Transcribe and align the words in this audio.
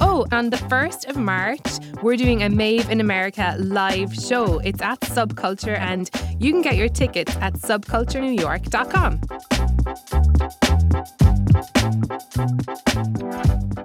Oh, 0.00 0.26
on 0.32 0.50
the 0.50 0.56
1st 0.68 1.08
of 1.08 1.16
March, 1.16 1.60
we're 2.02 2.16
doing 2.16 2.42
a 2.42 2.48
Maeve 2.48 2.90
in 2.90 3.00
America 3.00 3.54
live 3.58 4.14
show. 4.14 4.58
It's 4.60 4.82
at 4.82 5.00
Subculture, 5.00 5.78
and 5.78 6.10
you 6.38 6.52
can 6.52 6.62
get 6.62 6.76
your 6.76 6.88
tickets 6.88 7.36
at 7.36 7.54
subculturenewyork.com. 7.54 9.20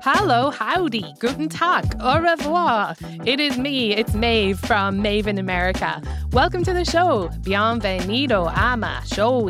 Hello, 0.02 0.50
howdy, 0.50 1.14
guten 1.20 1.50
tag, 1.50 1.96
au 2.00 2.20
revoir. 2.20 2.96
It 3.26 3.40
is 3.40 3.58
me, 3.58 3.94
it's 3.94 4.14
Maeve 4.14 4.60
from 4.60 5.02
Maeve 5.02 5.28
in 5.28 5.38
America. 5.38 6.02
Welcome 6.32 6.64
to 6.66 6.74
the 6.74 6.86
show. 6.86 7.30
Bienvenido 7.42 8.52
a 8.56 8.76
ma 8.76 9.02
show. 9.02 9.50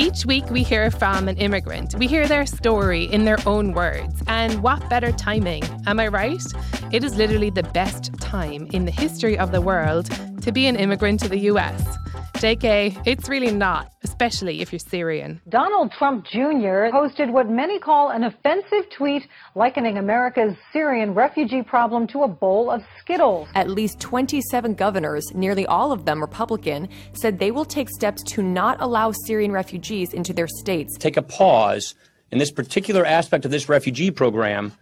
Each 0.00 0.24
week, 0.24 0.48
we 0.48 0.62
hear 0.62 0.90
from 0.90 1.28
an 1.28 1.36
immigrant. 1.36 1.94
We 1.94 2.06
hear 2.06 2.26
their 2.26 2.46
story 2.46 3.04
in 3.04 3.26
their 3.26 3.36
own 3.44 3.72
words. 3.72 4.22
And 4.28 4.62
what 4.62 4.88
better 4.88 5.12
timing? 5.12 5.62
Am 5.86 6.00
I 6.00 6.08
right? 6.08 6.42
It 6.90 7.04
is 7.04 7.16
literally 7.16 7.50
the 7.50 7.64
best 7.64 8.14
time 8.14 8.66
in 8.72 8.86
the 8.86 8.90
history 8.90 9.36
of 9.36 9.52
the 9.52 9.60
world 9.60 10.08
to 10.40 10.52
be 10.52 10.66
an 10.66 10.76
immigrant 10.76 11.20
to 11.20 11.28
the 11.28 11.40
US. 11.50 11.98
JK, 12.34 13.02
it's 13.06 13.28
really 13.28 13.52
not, 13.52 13.92
especially 14.02 14.60
if 14.60 14.72
you're 14.72 14.78
Syrian. 14.78 15.40
Donald 15.48 15.92
Trump 15.92 16.24
Jr. 16.24 16.88
posted 16.90 17.30
what 17.30 17.50
many 17.50 17.78
call 17.78 18.10
an 18.10 18.24
offensive 18.24 18.88
tweet 18.96 19.26
likening 19.54 19.98
America's 19.98 20.54
Syrian 20.72 21.14
refugee 21.14 21.62
problem 21.62 22.06
to 22.08 22.22
a 22.22 22.28
bowl 22.28 22.70
of 22.70 22.82
Skittles. 23.00 23.48
At 23.54 23.68
least 23.68 24.00
27 24.00 24.74
governors, 24.74 25.24
nearly 25.34 25.66
all 25.66 25.92
of 25.92 26.04
them 26.04 26.20
Republican, 26.20 26.88
said 27.12 27.38
they 27.38 27.50
will 27.50 27.64
take 27.64 27.90
steps 27.90 28.22
to 28.32 28.42
not 28.42 28.80
allow 28.80 29.12
Syrian 29.26 29.52
refugees 29.52 30.12
into 30.12 30.32
their 30.32 30.48
states. 30.48 30.96
Take 30.98 31.16
a 31.16 31.22
pause 31.22 31.94
in 32.30 32.38
this 32.38 32.50
particular 32.50 33.04
aspect 33.04 33.44
of 33.44 33.50
this 33.50 33.68
refugee 33.68 34.10
program 34.10 34.72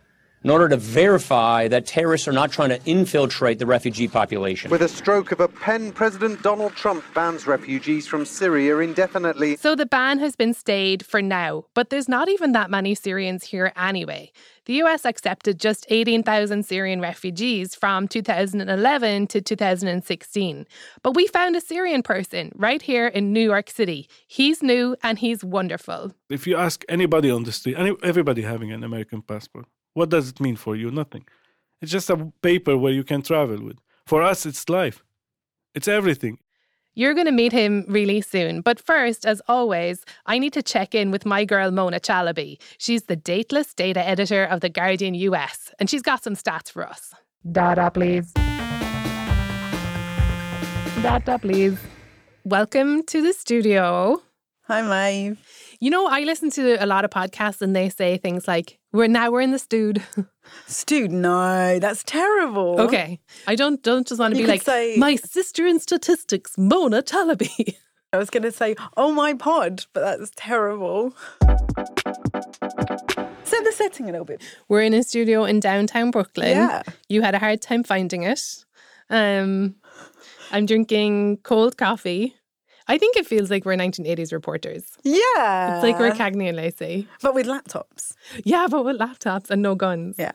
in 0.49 0.53
order 0.53 0.67
to 0.67 0.79
verify 0.79 1.69
that 1.69 1.85
terrorists 1.85 2.27
are 2.27 2.33
not 2.33 2.51
trying 2.51 2.71
to 2.71 2.81
infiltrate 2.87 3.59
the 3.59 3.67
refugee 3.67 4.09
population. 4.09 4.71
With 4.71 4.81
a 4.81 4.89
stroke 4.89 5.31
of 5.31 5.41
a 5.41 5.49
pen, 5.49 5.93
President 5.93 6.43
Donald 6.43 6.73
Trump 6.75 7.05
bans 7.15 7.47
refugees 7.47 8.07
from 8.07 8.25
Syria 8.25 8.79
indefinitely. 8.79 9.57
So 9.59 9.75
the 9.75 9.85
ban 9.85 10.19
has 10.21 10.37
been 10.37 10.55
stayed 10.55 11.05
for 11.05 11.21
now, 11.21 11.67
but 11.75 11.91
there's 11.91 12.09
not 12.09 12.31
even 12.31 12.53
that 12.53 12.71
many 12.71 12.95
Syrians 12.95 13.45
here 13.45 13.75
anyway. 13.77 14.33
The 14.65 14.83
US 14.85 15.05
accepted 15.05 15.61
just 15.61 15.85
18,000 15.91 16.63
Syrian 16.65 17.03
refugees 17.03 17.75
from 17.75 18.09
2011 18.09 19.27
to 19.27 19.43
2016. 19.43 20.67
But 21.03 21.15
we 21.15 21.27
found 21.27 21.57
a 21.57 21.61
Syrian 21.61 22.03
person 22.03 22.53
right 22.55 22.81
here 22.81 23.07
in 23.07 23.35
New 23.35 23.45
York 23.45 23.69
City. 23.69 24.09
He's 24.27 24.63
new 24.63 24.97
and 25.03 25.19
he's 25.19 25.45
wonderful. 25.45 26.13
If 26.31 26.47
you 26.47 26.57
ask 26.57 26.87
anybody 26.89 27.31
on 27.31 27.45
the 27.45 27.53
street, 27.53 27.77
everybody 28.03 28.43
having 28.43 28.73
an 28.73 28.83
American 28.83 29.21
passport, 29.21 29.67
what 29.99 30.11
does 30.11 30.29
it 30.29 30.41
mean 30.41 30.57
for 30.57 30.77
you? 30.77 30.91
Nothing. 30.91 31.25
It's 31.83 31.91
just 31.91 32.09
a 32.09 32.33
paper 32.41 32.79
where 32.79 32.93
you 32.93 33.03
can 33.03 33.21
travel 33.21 33.61
with. 33.63 33.79
For 34.07 34.23
us, 34.23 34.47
it's 34.47 34.69
life. 34.69 35.05
It's 35.75 35.89
everything. 35.89 36.39
You're 36.95 37.15
going 37.15 37.27
to 37.27 37.33
meet 37.33 37.53
him 37.53 37.85
really 37.89 38.21
soon. 38.21 38.61
But 38.61 38.81
first, 38.81 39.27
as 39.27 39.43
always, 39.49 40.05
I 40.27 40.39
need 40.39 40.53
to 40.53 40.63
check 40.63 40.95
in 40.95 41.11
with 41.11 41.27
my 41.27 41.45
girl 41.45 41.71
Mona 41.71 42.01
Chalabi. 42.01 42.61
She's 42.79 43.05
the 43.05 43.17
dateless 43.17 43.75
data 43.75 44.01
editor 44.01 44.45
of 44.45 44.61
The 44.61 44.69
Guardian 44.69 45.15
US, 45.15 45.73
and 45.79 45.91
she's 45.91 46.03
got 46.03 46.23
some 46.23 46.35
stats 46.35 46.71
for 46.71 46.87
us. 46.87 47.13
Data, 47.51 47.91
please. 47.93 48.33
Data, 51.03 51.39
please. 51.41 51.79
Welcome 52.45 53.03
to 53.05 53.21
the 53.21 53.33
studio. 53.33 54.23
Hi, 54.69 54.83
Maeve. 54.83 55.39
You 55.81 55.91
know, 55.91 56.07
I 56.07 56.21
listen 56.23 56.51
to 56.51 56.83
a 56.83 56.87
lot 56.87 57.05
of 57.05 57.11
podcasts 57.11 57.63
and 57.63 57.75
they 57.75 57.89
say 57.89 58.17
things 58.17 58.47
like, 58.47 58.78
we're 58.93 59.07
now 59.09 59.31
we're 59.31 59.41
in 59.43 59.51
the 59.53 59.59
stewed. 59.59 60.03
Stewed? 60.67 61.13
No, 61.13 61.79
that's 61.79 62.03
terrible. 62.05 62.81
Okay. 62.81 63.21
I 63.47 63.55
don't 63.55 63.83
don't 63.83 64.07
just 64.07 64.19
want 64.19 64.35
to 64.35 64.41
You 64.41 64.47
be 64.47 64.53
could 64.53 64.55
like 64.55 64.63
say- 64.63 64.97
my 64.97 65.17
sister 65.17 65.67
in 65.67 65.79
statistics, 65.81 66.57
Mona 66.57 67.03
Chalabi. 67.03 67.75
I 68.13 68.17
was 68.17 68.31
going 68.31 68.45
to 68.45 68.53
say, 68.53 68.75
oh 68.97 69.13
my 69.13 69.35
pod, 69.35 69.85
but 69.93 70.01
that's 70.19 70.31
terrible. 70.35 71.15
Set 73.45 73.65
the 73.65 73.73
setting 73.75 74.09
a 74.09 74.13
little 74.13 74.25
bit. 74.25 74.43
We're 74.69 74.83
in 74.83 74.95
a 74.95 75.03
studio 75.03 75.45
in 75.45 75.61
downtown 75.61 76.11
Brooklyn. 76.11 76.51
Yeah. 76.57 76.83
You 77.11 77.21
had 77.23 77.35
a 77.35 77.39
hard 77.39 77.61
time 77.61 77.83
finding 77.85 78.23
it. 78.23 78.65
Um 79.11 79.75
I'm 80.51 80.65
drinking 80.65 81.39
cold 81.43 81.77
coffee. 81.77 82.35
I 82.91 82.97
think 82.97 83.17
it 83.17 83.27
feels 83.27 83.51
like 83.51 83.67
we're 83.67 83.77
1980s 83.77 84.33
reporters. 84.33 84.85
Yeah. 85.05 85.75
It's 85.77 85.83
like 85.83 85.99
we're 85.99 86.11
Cagney 86.13 86.49
and 86.49 86.57
Lacey. 86.57 87.07
But 87.21 87.35
with 87.35 87.47
laptops. 87.47 88.15
Yeah, 88.45 88.67
but 88.71 88.83
with 88.85 88.99
laptops 88.99 89.51
and 89.51 89.61
no 89.61 89.75
guns. 89.75 90.17
Yeah. 90.19 90.33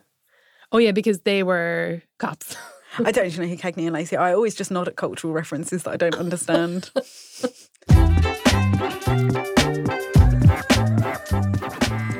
Oh 0.70 0.78
yeah, 0.78 0.92
because 0.92 1.20
they 1.22 1.42
were 1.42 2.02
cops. 2.18 2.56
I 2.98 3.10
don't 3.10 3.26
actually 3.26 3.46
know 3.48 3.56
who 3.56 3.58
Cagney 3.60 3.86
and 3.86 3.92
Lacey 3.92 4.16
are. 4.16 4.24
I 4.24 4.34
always 4.34 4.54
just 4.54 4.70
nod 4.70 4.86
at 4.86 4.94
cultural 4.94 5.32
references 5.32 5.82
that 5.82 5.90
I 5.90 5.96
don't 5.96 6.14
understand. 6.14 6.90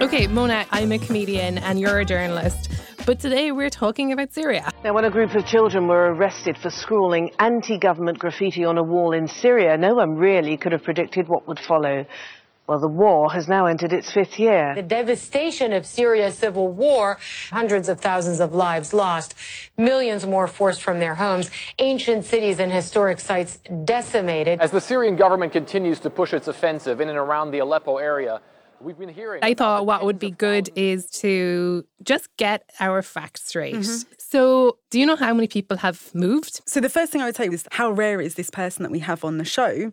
Okay, 0.01 0.27
Mona, 0.27 0.67
I'm 0.71 0.93
a 0.93 0.99
comedian 0.99 1.59
and 1.59 1.81
you're 1.81 1.99
a 1.99 2.05
journalist. 2.05 2.71
But 3.07 3.21
today 3.21 3.53
we're 3.53 3.69
talking 3.69 4.13
about 4.13 4.33
Syria. 4.33 4.71
Now, 4.83 4.95
when 4.95 5.05
a 5.05 5.11
group 5.11 5.35
of 5.35 5.45
children 5.45 5.89
were 5.89 6.15
arrested 6.15 6.57
for 6.57 6.71
scrawling 6.71 7.33
anti 7.39 7.77
government 7.77 8.19
graffiti 8.19 8.65
on 8.65 8.79
a 8.79 8.83
wall 8.83 9.13
in 9.13 9.29
Syria, 9.29 9.77
no 9.77 9.95
one 9.95 10.17
really 10.17 10.57
could 10.57 10.73
have 10.73 10.85
predicted 10.85 11.29
what 11.29 11.47
would 11.47 11.59
follow. 11.59 12.07
Well, 12.67 12.81
the 12.81 12.89
war 12.89 13.31
has 13.31 13.47
now 13.47 13.67
entered 13.67 13.93
its 13.93 14.11
fifth 14.11 14.39
year. 14.39 14.75
The 14.75 14.83
devastation 14.83 15.75
of 15.75 15.85
Syria's 15.85 16.39
civil 16.39 16.73
war, 16.73 17.19
hundreds 17.51 17.91
of 17.91 18.01
thousands 18.01 18.41
of 18.41 18.55
lives 18.55 18.95
lost, 18.95 19.35
millions 19.77 20.27
more 20.27 20.47
forced 20.47 20.81
from 20.81 20.99
their 20.99 21.17
homes, 21.17 21.51
ancient 21.79 22.25
cities 22.25 22.59
and 22.59 22.73
historic 22.73 23.21
sites 23.21 23.59
decimated. 23.85 24.63
As 24.63 24.71
the 24.71 24.81
Syrian 24.81 25.17
government 25.17 25.53
continues 25.53 26.01
to 26.01 26.09
push 26.09 26.33
its 26.33 26.49
offensive 26.49 27.03
in 27.03 27.11
and 27.11 27.19
around 27.19 27.51
the 27.51 27.59
Aleppo 27.59 27.99
area, 27.99 28.41
we've 28.85 28.99
been 28.99 29.09
hearing. 29.09 29.41
I 29.43 29.55
thought 29.55 29.87
what 29.87 30.05
would 30.05 30.19
be 30.19 30.31
good 30.31 30.71
is 30.77 31.07
to 31.21 31.85
just 32.03 32.29
get 32.37 32.71
our 32.81 33.03
facts 33.03 33.47
straight. 33.47 33.75
Mhm. 33.75 34.05
So, 34.19 34.79
do 34.91 35.01
you 35.01 35.07
know 35.07 35.17
how 35.17 35.33
many 35.33 35.49
people 35.49 35.77
have 35.79 36.15
moved? 36.15 36.61
So 36.67 36.81
the 36.81 36.89
first 36.89 37.13
thing 37.13 37.21
I 37.21 37.27
would 37.27 37.37
say 37.37 37.47
is 37.47 37.67
how 37.73 37.91
rare 37.91 38.21
is 38.21 38.35
this 38.35 38.51
person 38.51 38.83
that 38.83 38.93
we 38.93 38.99
have 39.01 39.25
on 39.25 39.39
the 39.39 39.45
show? 39.45 39.93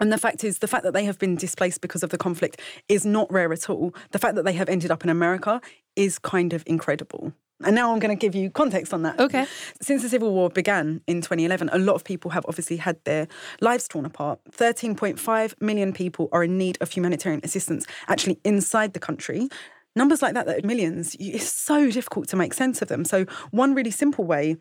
And 0.00 0.12
the 0.12 0.18
fact 0.18 0.44
is, 0.44 0.58
the 0.58 0.68
fact 0.68 0.84
that 0.84 0.92
they 0.92 1.04
have 1.04 1.18
been 1.18 1.34
displaced 1.36 1.80
because 1.80 2.02
of 2.02 2.10
the 2.10 2.18
conflict 2.18 2.60
is 2.88 3.04
not 3.04 3.30
rare 3.32 3.52
at 3.52 3.68
all. 3.68 3.94
The 4.12 4.18
fact 4.18 4.36
that 4.36 4.44
they 4.44 4.52
have 4.52 4.68
ended 4.68 4.90
up 4.90 5.02
in 5.02 5.10
America 5.10 5.60
is 5.96 6.18
kind 6.18 6.52
of 6.52 6.62
incredible. 6.66 7.32
And 7.64 7.74
now 7.74 7.92
I'm 7.92 7.98
going 7.98 8.16
to 8.16 8.20
give 8.20 8.34
you 8.34 8.50
context 8.50 8.94
on 8.94 9.02
that. 9.02 9.18
Okay. 9.18 9.46
Since 9.80 10.02
the 10.02 10.08
Civil 10.08 10.32
War 10.32 10.48
began 10.48 11.00
in 11.06 11.20
2011, 11.20 11.70
a 11.72 11.78
lot 11.78 11.94
of 11.94 12.04
people 12.04 12.30
have 12.30 12.46
obviously 12.46 12.76
had 12.76 13.02
their 13.04 13.26
lives 13.60 13.88
torn 13.88 14.04
apart. 14.04 14.38
13.5 14.52 15.60
million 15.60 15.92
people 15.92 16.28
are 16.30 16.44
in 16.44 16.56
need 16.56 16.78
of 16.80 16.92
humanitarian 16.92 17.40
assistance 17.42 17.84
actually 18.06 18.38
inside 18.44 18.92
the 18.92 19.00
country. 19.00 19.48
Numbers 19.96 20.22
like 20.22 20.34
that, 20.34 20.46
that 20.46 20.62
are 20.62 20.66
millions, 20.66 21.16
it's 21.18 21.52
so 21.52 21.90
difficult 21.90 22.28
to 22.28 22.36
make 22.36 22.54
sense 22.54 22.80
of 22.80 22.86
them. 22.86 23.04
So, 23.04 23.24
one 23.50 23.74
really 23.74 23.90
simple 23.90 24.24
way 24.24 24.56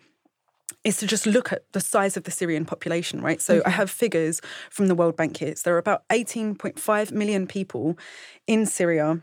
is 0.84 0.98
to 0.98 1.08
just 1.08 1.26
look 1.26 1.52
at 1.52 1.64
the 1.74 1.80
size 1.80 2.18
of 2.18 2.24
the 2.24 2.32
Syrian 2.32 2.66
population, 2.66 3.22
right? 3.22 3.42
So 3.42 3.56
I 3.56 3.60
mm-hmm. 3.60 3.70
have 3.72 3.92
figures 3.92 4.42
from 4.70 4.88
the 4.88 4.96
World 4.96 5.16
Bank 5.16 5.38
here. 5.38 5.56
So 5.56 5.64
there 5.66 5.76
are 5.76 5.80
about 5.80 6.08
18.5 6.10 7.12
million 7.12 7.48
people 7.48 7.98
in 8.48 8.66
Syria. 8.66 9.22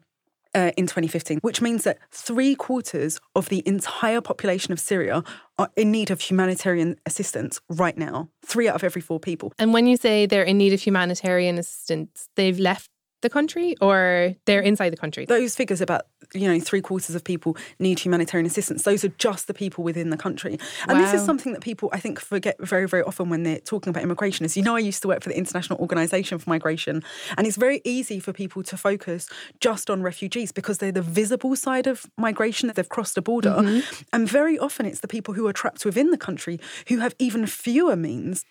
Uh, 0.55 0.71
in 0.77 0.87
2015, 0.87 1.41
which 1.43 1.61
means 1.61 1.83
that 1.83 1.99
three 2.13 2.55
quarters 2.55 3.19
of 3.35 3.49
the 3.49 3.61
entire 3.67 4.21
population 4.21 4.73
of 4.73 4.79
Syria 4.79 5.25
are 5.59 5.69
in 5.77 5.91
need 5.91 6.13
of 6.13 6.21
humanitarian 6.21 6.95
assistance 7.07 7.61
right 7.69 7.99
now. 7.99 8.29
Three 8.47 8.69
out 8.69 8.77
of 8.77 8.85
every 8.85 9.03
four 9.03 9.19
people. 9.19 9.53
And 9.59 9.73
when 9.73 9.87
you 9.89 9.97
say 9.97 10.27
they're 10.27 10.45
in 10.45 10.59
need 10.59 10.73
of 10.73 10.81
humanitarian 10.81 11.59
assistance, 11.59 12.29
they've 12.37 12.61
left 12.61 12.89
the 13.25 13.31
country 13.31 13.75
or 13.81 14.35
they're 14.45 14.61
inside 14.61 14.91
the 14.91 14.97
country? 14.97 15.25
Those 15.25 15.57
figures 15.57 15.81
about, 15.81 16.03
you 16.33 16.49
know, 16.49 16.59
three 16.61 16.81
quarters 16.81 17.15
of 17.15 17.25
people 17.25 17.57
need 17.79 17.99
humanitarian 17.99 18.47
assistance. 18.47 18.83
Those 18.83 19.05
are 19.05 19.09
just 19.19 19.47
the 19.47 19.55
people 19.55 19.85
within 19.85 20.11
the 20.11 20.17
country. 20.17 20.59
And 20.89 21.01
this 21.01 21.13
is 21.13 21.25
something 21.25 21.53
that 21.53 21.63
people, 21.63 21.89
I 21.93 22.01
think, 22.01 22.21
forget 22.21 22.57
very, 22.61 22.89
very 22.89 23.03
often 23.03 23.29
when 23.29 23.43
they're 23.43 23.61
talking 23.61 23.91
about 23.91 24.03
immigration. 24.03 24.45
Is, 24.45 24.57
you 24.57 24.63
know, 24.63 24.77
I 24.77 24.81
used 24.81 25.03
to 25.03 25.09
work 25.09 25.23
for 25.23 25.29
the 25.29 25.37
International 25.37 25.79
Organization 25.79 26.39
for 26.39 26.49
Migration, 26.49 27.03
and 27.37 27.47
it's 27.47 27.57
very 27.57 27.81
easy 27.85 28.21
for 28.21 28.33
people 28.33 28.63
to 28.65 28.77
focus 28.77 29.29
just 29.61 29.91
on 29.91 30.03
refugees 30.03 30.53
because 30.53 30.79
they're 30.79 30.93
the 30.93 31.03
visible 31.03 31.57
side 31.57 31.87
of 31.87 32.07
migration, 32.17 32.67
that 32.69 32.77
they've 32.77 32.89
crossed 32.89 33.19
a 33.19 33.23
border. 33.23 33.51
Mhm. 33.51 34.05
And 34.13 34.29
very 34.29 34.59
often 34.59 34.87
it's 34.87 35.01
the 35.01 35.09
people 35.09 35.35
who 35.35 35.47
are 35.47 35.53
trapped 35.53 35.85
within 35.85 36.11
the 36.11 36.19
country 36.19 36.61
who 36.89 36.99
have 36.99 37.15
even 37.19 37.47
fewer 37.47 37.97
means. 37.97 38.45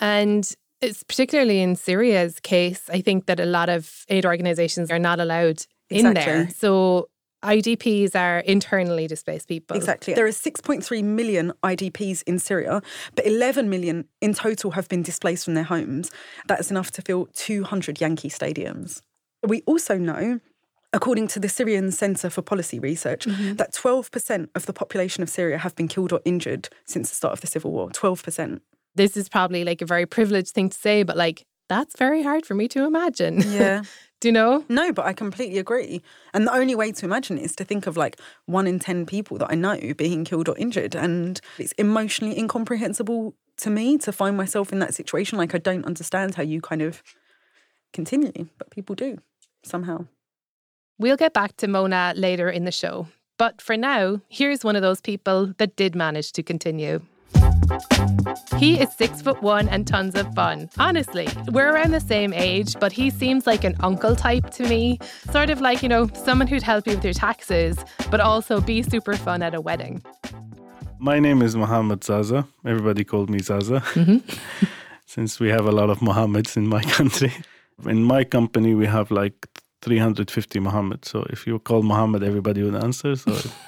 And 0.00 0.50
it's 0.80 1.02
particularly 1.02 1.60
in 1.60 1.76
Syria's 1.76 2.38
case, 2.40 2.82
I 2.88 3.00
think 3.00 3.26
that 3.26 3.40
a 3.40 3.46
lot 3.46 3.68
of 3.68 4.04
aid 4.08 4.24
organizations 4.24 4.90
are 4.90 4.98
not 4.98 5.18
allowed 5.18 5.64
in 5.90 6.14
there. 6.14 6.48
So 6.50 7.08
IDPs 7.44 8.14
are 8.16 8.40
internally 8.40 9.06
displaced 9.06 9.48
people. 9.48 9.76
Exactly. 9.76 10.14
There 10.14 10.26
are 10.26 10.30
6.3 10.30 11.04
million 11.04 11.52
IDPs 11.62 12.22
in 12.26 12.38
Syria, 12.38 12.82
but 13.14 13.26
11 13.26 13.70
million 13.70 14.06
in 14.20 14.34
total 14.34 14.72
have 14.72 14.88
been 14.88 15.02
displaced 15.02 15.44
from 15.44 15.54
their 15.54 15.64
homes. 15.64 16.10
That's 16.48 16.70
enough 16.70 16.90
to 16.92 17.02
fill 17.02 17.28
200 17.34 18.00
Yankee 18.00 18.28
stadiums. 18.30 19.02
We 19.46 19.62
also 19.66 19.96
know 19.98 20.40
according 20.94 21.28
to 21.28 21.38
the 21.38 21.50
Syrian 21.50 21.92
Center 21.92 22.30
for 22.30 22.40
Policy 22.42 22.78
Research, 22.78 23.26
Mm-hmm. 23.26 23.54
that 23.56 23.72
12% 23.74 24.48
of 24.54 24.64
the 24.64 24.72
population 24.72 25.22
of 25.22 25.28
Syria 25.28 25.58
have 25.58 25.76
been 25.76 25.86
killed 25.86 26.14
or 26.14 26.20
injured 26.24 26.70
since 26.86 27.10
the 27.10 27.14
start 27.14 27.32
of 27.34 27.40
the 27.42 27.46
civil 27.46 27.72
war. 27.72 27.90
12%. 27.90 28.60
This 28.94 29.14
is 29.16 29.28
probably 29.28 29.64
like 29.64 29.82
a 29.82 29.86
very 29.86 30.06
privileged 30.06 30.54
thing 30.54 30.70
to 30.70 30.76
say, 30.76 31.02
but 31.02 31.16
like 31.16 31.44
that's 31.68 31.96
very 31.96 32.22
hard 32.22 32.46
for 32.46 32.54
me 32.54 32.68
to 32.68 32.84
imagine. 32.84 33.42
Yeah. 33.50 33.82
Do 34.20 34.28
you 34.28 34.32
know? 34.32 34.64
No, 34.68 34.92
but 34.92 35.06
I 35.06 35.12
completely 35.12 35.58
agree. 35.58 36.02
And 36.34 36.44
the 36.46 36.52
only 36.52 36.74
way 36.74 36.90
to 36.90 37.04
imagine 37.04 37.38
it 37.38 37.44
is 37.44 37.54
to 37.56 37.64
think 37.64 37.86
of 37.86 37.96
like 37.96 38.18
one 38.46 38.66
in 38.66 38.80
10 38.80 39.06
people 39.06 39.38
that 39.38 39.50
I 39.50 39.54
know 39.54 39.78
being 39.96 40.24
killed 40.24 40.48
or 40.48 40.58
injured. 40.58 40.96
And 40.96 41.40
it's 41.56 41.72
emotionally 41.72 42.36
incomprehensible 42.36 43.34
to 43.58 43.70
me 43.70 43.96
to 43.98 44.10
find 44.10 44.36
myself 44.36 44.72
in 44.72 44.80
that 44.80 44.94
situation. 44.94 45.38
Like, 45.38 45.54
I 45.54 45.58
don't 45.58 45.84
understand 45.84 46.34
how 46.34 46.42
you 46.42 46.60
kind 46.60 46.82
of 46.82 47.02
continue, 47.92 48.48
but 48.58 48.70
people 48.70 48.96
do 48.96 49.18
somehow. 49.62 50.06
We'll 50.98 51.16
get 51.16 51.32
back 51.32 51.56
to 51.58 51.68
Mona 51.68 52.12
later 52.16 52.50
in 52.50 52.64
the 52.64 52.72
show. 52.72 53.06
But 53.38 53.62
for 53.62 53.76
now, 53.76 54.20
here's 54.28 54.64
one 54.64 54.74
of 54.74 54.82
those 54.82 55.00
people 55.00 55.54
that 55.58 55.76
did 55.76 55.94
manage 55.94 56.32
to 56.32 56.42
continue. 56.42 57.02
He 58.58 58.80
is 58.80 58.92
six 58.92 59.22
foot 59.22 59.40
one 59.40 59.68
and 59.68 59.86
tons 59.86 60.14
of 60.16 60.32
fun. 60.34 60.68
Honestly, 60.78 61.28
we're 61.52 61.72
around 61.72 61.92
the 61.92 62.00
same 62.00 62.32
age, 62.32 62.74
but 62.80 62.92
he 62.92 63.10
seems 63.10 63.46
like 63.46 63.62
an 63.64 63.76
uncle 63.80 64.16
type 64.16 64.50
to 64.50 64.68
me. 64.68 64.98
Sort 65.30 65.50
of 65.50 65.60
like, 65.60 65.82
you 65.82 65.88
know, 65.88 66.08
someone 66.14 66.48
who'd 66.48 66.62
help 66.62 66.86
you 66.86 66.94
with 66.94 67.04
your 67.04 67.14
taxes, 67.14 67.78
but 68.10 68.20
also 68.20 68.60
be 68.60 68.82
super 68.82 69.14
fun 69.14 69.42
at 69.42 69.54
a 69.54 69.60
wedding. 69.60 70.02
My 70.98 71.20
name 71.20 71.42
is 71.42 71.54
Mohammed 71.54 72.02
Zaza. 72.02 72.48
Everybody 72.66 73.04
called 73.04 73.30
me 73.30 73.38
Zaza. 73.38 73.80
Mm-hmm. 73.94 74.66
Since 75.06 75.38
we 75.38 75.48
have 75.50 75.66
a 75.66 75.72
lot 75.72 75.90
of 75.90 76.00
Mohammeds 76.00 76.56
in 76.56 76.68
my 76.68 76.82
country. 76.98 77.32
In 77.86 78.02
my 78.02 78.24
company, 78.24 78.74
we 78.74 78.86
have 78.86 79.12
like 79.12 79.48
350 79.82 80.58
Mohammed. 80.58 81.04
So 81.04 81.24
if 81.30 81.46
you 81.46 81.58
call 81.60 81.82
Mohammed, 81.82 82.24
everybody 82.24 82.62
would 82.62 82.74
answer. 82.74 83.14
So 83.14 83.32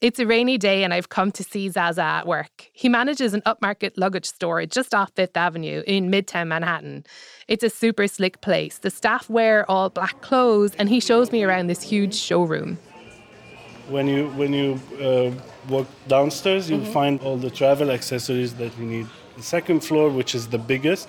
It's 0.00 0.18
a 0.18 0.26
rainy 0.26 0.56
day 0.56 0.82
and 0.82 0.94
I've 0.94 1.10
come 1.10 1.30
to 1.32 1.44
see 1.44 1.68
Zaza 1.68 2.02
at 2.02 2.26
work. 2.26 2.70
He 2.72 2.88
manages 2.88 3.34
an 3.34 3.42
upmarket 3.42 3.92
luggage 3.98 4.24
store 4.24 4.64
just 4.64 4.94
off 4.94 5.12
Fifth 5.14 5.36
Avenue 5.36 5.82
in 5.86 6.10
Midtown 6.10 6.46
Manhattan. 6.46 7.04
It's 7.48 7.62
a 7.62 7.68
super 7.68 8.08
slick 8.08 8.40
place. 8.40 8.78
The 8.78 8.88
staff 8.88 9.28
wear 9.28 9.70
all 9.70 9.90
black 9.90 10.22
clothes 10.22 10.74
and 10.78 10.88
he 10.88 11.00
shows 11.00 11.32
me 11.32 11.42
around 11.42 11.66
this 11.66 11.82
huge 11.82 12.14
showroom. 12.14 12.78
when 13.90 14.08
you 14.08 14.28
when 14.40 14.54
you 14.54 14.80
uh, 15.02 15.30
walk 15.68 15.86
downstairs, 16.08 16.70
you 16.70 16.82
find 16.98 17.20
all 17.20 17.36
the 17.36 17.50
travel 17.50 17.90
accessories 17.90 18.54
that 18.54 18.72
you 18.78 18.86
need. 18.86 19.06
The 19.36 19.42
second 19.42 19.80
floor, 19.80 20.08
which 20.08 20.34
is 20.34 20.48
the 20.48 20.58
biggest 20.72 21.08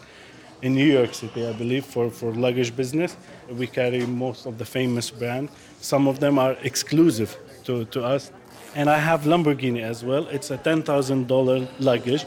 in 0.61 0.75
New 0.75 0.91
York 0.97 1.13
City, 1.13 1.47
I 1.47 1.53
believe, 1.53 1.85
for, 1.85 2.09
for 2.09 2.33
luggage 2.33 2.75
business, 2.75 3.15
we 3.49 3.67
carry 3.67 4.05
most 4.05 4.45
of 4.45 4.57
the 4.57 4.65
famous 4.65 5.09
brands. 5.09 5.51
Some 5.79 6.09
of 6.09 6.19
them 6.19 6.37
are 6.37 6.57
exclusive 6.61 7.37
to, 7.63 7.85
to 7.85 8.03
us. 8.03 8.31
And 8.75 8.89
I 8.89 8.97
have 8.97 9.21
Lamborghini 9.23 9.81
as 9.81 10.03
well. 10.03 10.27
It's 10.27 10.51
a 10.51 10.57
$10,000 10.57 11.67
luggage. 11.79 12.25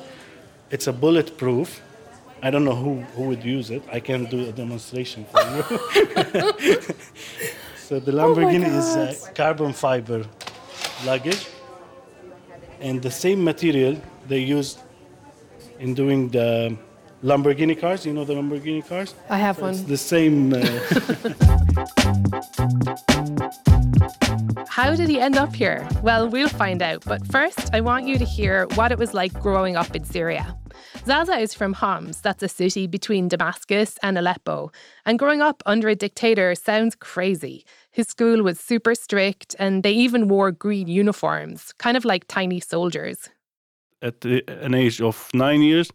It's 0.70 0.86
a 0.86 0.92
bulletproof. 0.92 1.80
I 2.42 2.50
don't 2.50 2.64
know 2.64 2.74
who, 2.74 3.00
who 3.16 3.22
would 3.28 3.42
use 3.42 3.70
it. 3.70 3.82
I 3.90 4.00
can 4.00 4.26
do 4.26 4.46
a 4.48 4.52
demonstration 4.52 5.24
for 5.24 5.40
you. 5.40 5.62
so 7.78 7.98
the 8.00 8.12
Lamborghini 8.12 8.66
is 8.66 8.96
a 8.96 9.14
carbon 9.32 9.72
fiber 9.72 10.26
luggage. 11.06 11.46
And 12.80 13.00
the 13.00 13.10
same 13.10 13.42
material 13.42 13.96
they 14.28 14.40
use 14.40 14.76
in 15.78 15.94
doing 15.94 16.28
the 16.28 16.76
Lamborghini 17.22 17.80
cars. 17.80 18.04
You 18.04 18.12
know 18.12 18.24
the 18.26 18.34
Lamborghini 18.34 18.86
cars? 18.86 19.14
I 19.30 19.38
have 19.38 19.56
It's 19.58 19.78
one. 19.78 19.86
the 19.86 19.96
same. 19.96 20.52
Uh, 20.52 20.60
How 24.68 24.94
did 24.96 25.08
he 25.08 25.20
end 25.20 25.36
up 25.36 25.54
here? 25.54 25.86
Well, 26.02 26.28
we'll 26.28 26.48
find 26.48 26.82
out. 26.82 27.04
But 27.04 27.26
first, 27.26 27.72
I 27.72 27.80
want 27.80 28.06
you 28.06 28.18
to 28.18 28.24
hear 28.24 28.66
what 28.74 28.92
it 28.92 28.98
was 28.98 29.14
like 29.14 29.32
growing 29.32 29.76
up 29.76 29.94
in 29.94 30.04
Syria. 30.04 30.56
Zaza 31.06 31.38
is 31.38 31.54
from 31.54 31.74
Homs, 31.74 32.20
that's 32.20 32.42
a 32.42 32.48
city 32.48 32.86
between 32.86 33.28
Damascus 33.28 33.98
and 34.02 34.18
Aleppo. 34.18 34.72
And 35.04 35.18
growing 35.18 35.42
up 35.42 35.62
under 35.66 35.88
a 35.88 35.94
dictator 35.94 36.54
sounds 36.54 36.96
crazy. 36.96 37.64
His 37.90 38.08
school 38.08 38.42
was 38.42 38.58
super 38.58 38.94
strict, 38.94 39.54
and 39.58 39.82
they 39.82 39.92
even 39.92 40.28
wore 40.28 40.50
green 40.50 40.88
uniforms, 40.88 41.72
kind 41.78 41.96
of 41.96 42.04
like 42.04 42.26
tiny 42.26 42.60
soldiers. 42.60 43.28
at 44.04 44.20
the, 44.20 44.44
an 44.62 44.74
age 44.74 45.00
of 45.00 45.30
nine 45.34 45.62
years, 45.62 45.90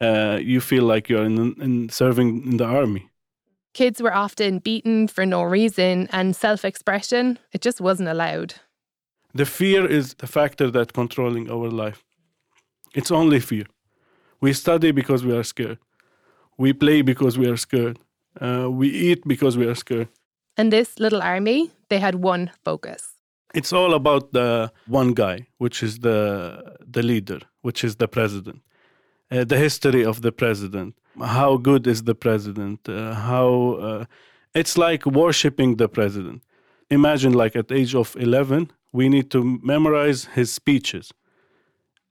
uh, 0.00 0.38
you 0.40 0.60
feel 0.60 0.84
like 0.84 1.08
you're 1.08 1.24
in, 1.24 1.54
in 1.60 1.88
serving 1.88 2.42
in 2.50 2.56
the 2.56 2.64
army. 2.64 3.10
Kids 3.76 4.00
were 4.00 4.14
often 4.14 4.58
beaten 4.58 5.06
for 5.06 5.26
no 5.26 5.42
reason, 5.42 6.08
and 6.10 6.34
self 6.34 6.64
expression, 6.64 7.38
it 7.52 7.60
just 7.60 7.78
wasn't 7.78 8.08
allowed. 8.08 8.54
The 9.34 9.44
fear 9.44 9.84
is 9.84 10.14
the 10.14 10.26
factor 10.26 10.70
that 10.70 10.94
controlling 10.94 11.50
our 11.50 11.68
life. 11.68 12.02
It's 12.94 13.10
only 13.10 13.38
fear. 13.38 13.66
We 14.40 14.54
study 14.54 14.92
because 14.92 15.26
we 15.26 15.36
are 15.36 15.44
scared. 15.44 15.78
We 16.56 16.72
play 16.72 17.02
because 17.02 17.36
we 17.36 17.46
are 17.50 17.58
scared. 17.58 17.98
Uh, 18.40 18.70
we 18.70 18.88
eat 18.88 19.28
because 19.28 19.58
we 19.58 19.66
are 19.66 19.74
scared. 19.74 20.08
And 20.56 20.72
this 20.72 20.98
little 20.98 21.20
army, 21.20 21.70
they 21.90 21.98
had 21.98 22.14
one 22.14 22.52
focus. 22.64 23.02
It's 23.54 23.74
all 23.74 23.92
about 23.92 24.32
the 24.32 24.72
one 24.86 25.12
guy, 25.12 25.48
which 25.58 25.82
is 25.82 25.98
the 25.98 26.78
the 26.92 27.02
leader, 27.02 27.40
which 27.60 27.84
is 27.84 27.96
the 27.96 28.08
president. 28.08 28.62
Uh, 29.30 29.44
the 29.44 29.58
history 29.58 30.02
of 30.02 30.22
the 30.22 30.32
president. 30.32 30.94
How 31.20 31.56
good 31.56 31.86
is 31.86 32.02
the 32.04 32.14
president? 32.14 32.88
Uh, 32.88 33.14
how 33.14 33.72
uh, 33.80 34.04
it's 34.54 34.76
like 34.76 35.06
worshiping 35.06 35.76
the 35.76 35.88
president. 35.88 36.42
Imagine, 36.90 37.32
like 37.32 37.56
at 37.56 37.72
age 37.72 37.94
of 37.94 38.16
eleven, 38.16 38.70
we 38.92 39.08
need 39.08 39.30
to 39.30 39.58
memorize 39.62 40.26
his 40.26 40.52
speeches, 40.52 41.12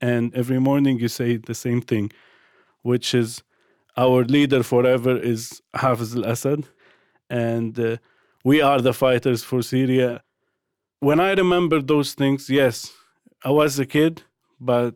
and 0.00 0.34
every 0.34 0.58
morning 0.58 0.98
you 0.98 1.08
say 1.08 1.36
the 1.36 1.54
same 1.54 1.80
thing, 1.80 2.10
which 2.82 3.14
is, 3.14 3.42
"Our 3.96 4.24
leader 4.24 4.62
forever 4.62 5.16
is 5.16 5.62
Hafiz 5.74 6.14
al-Assad, 6.16 6.64
and 7.30 7.78
uh, 7.78 7.96
we 8.44 8.60
are 8.60 8.80
the 8.80 8.92
fighters 8.92 9.42
for 9.42 9.62
Syria." 9.62 10.22
when 11.00 11.20
I 11.20 11.32
remember 11.32 11.80
those 11.80 12.14
things, 12.14 12.48
yes, 12.48 12.92
I 13.44 13.50
was 13.50 13.78
a 13.78 13.86
kid, 13.86 14.22
but 14.60 14.94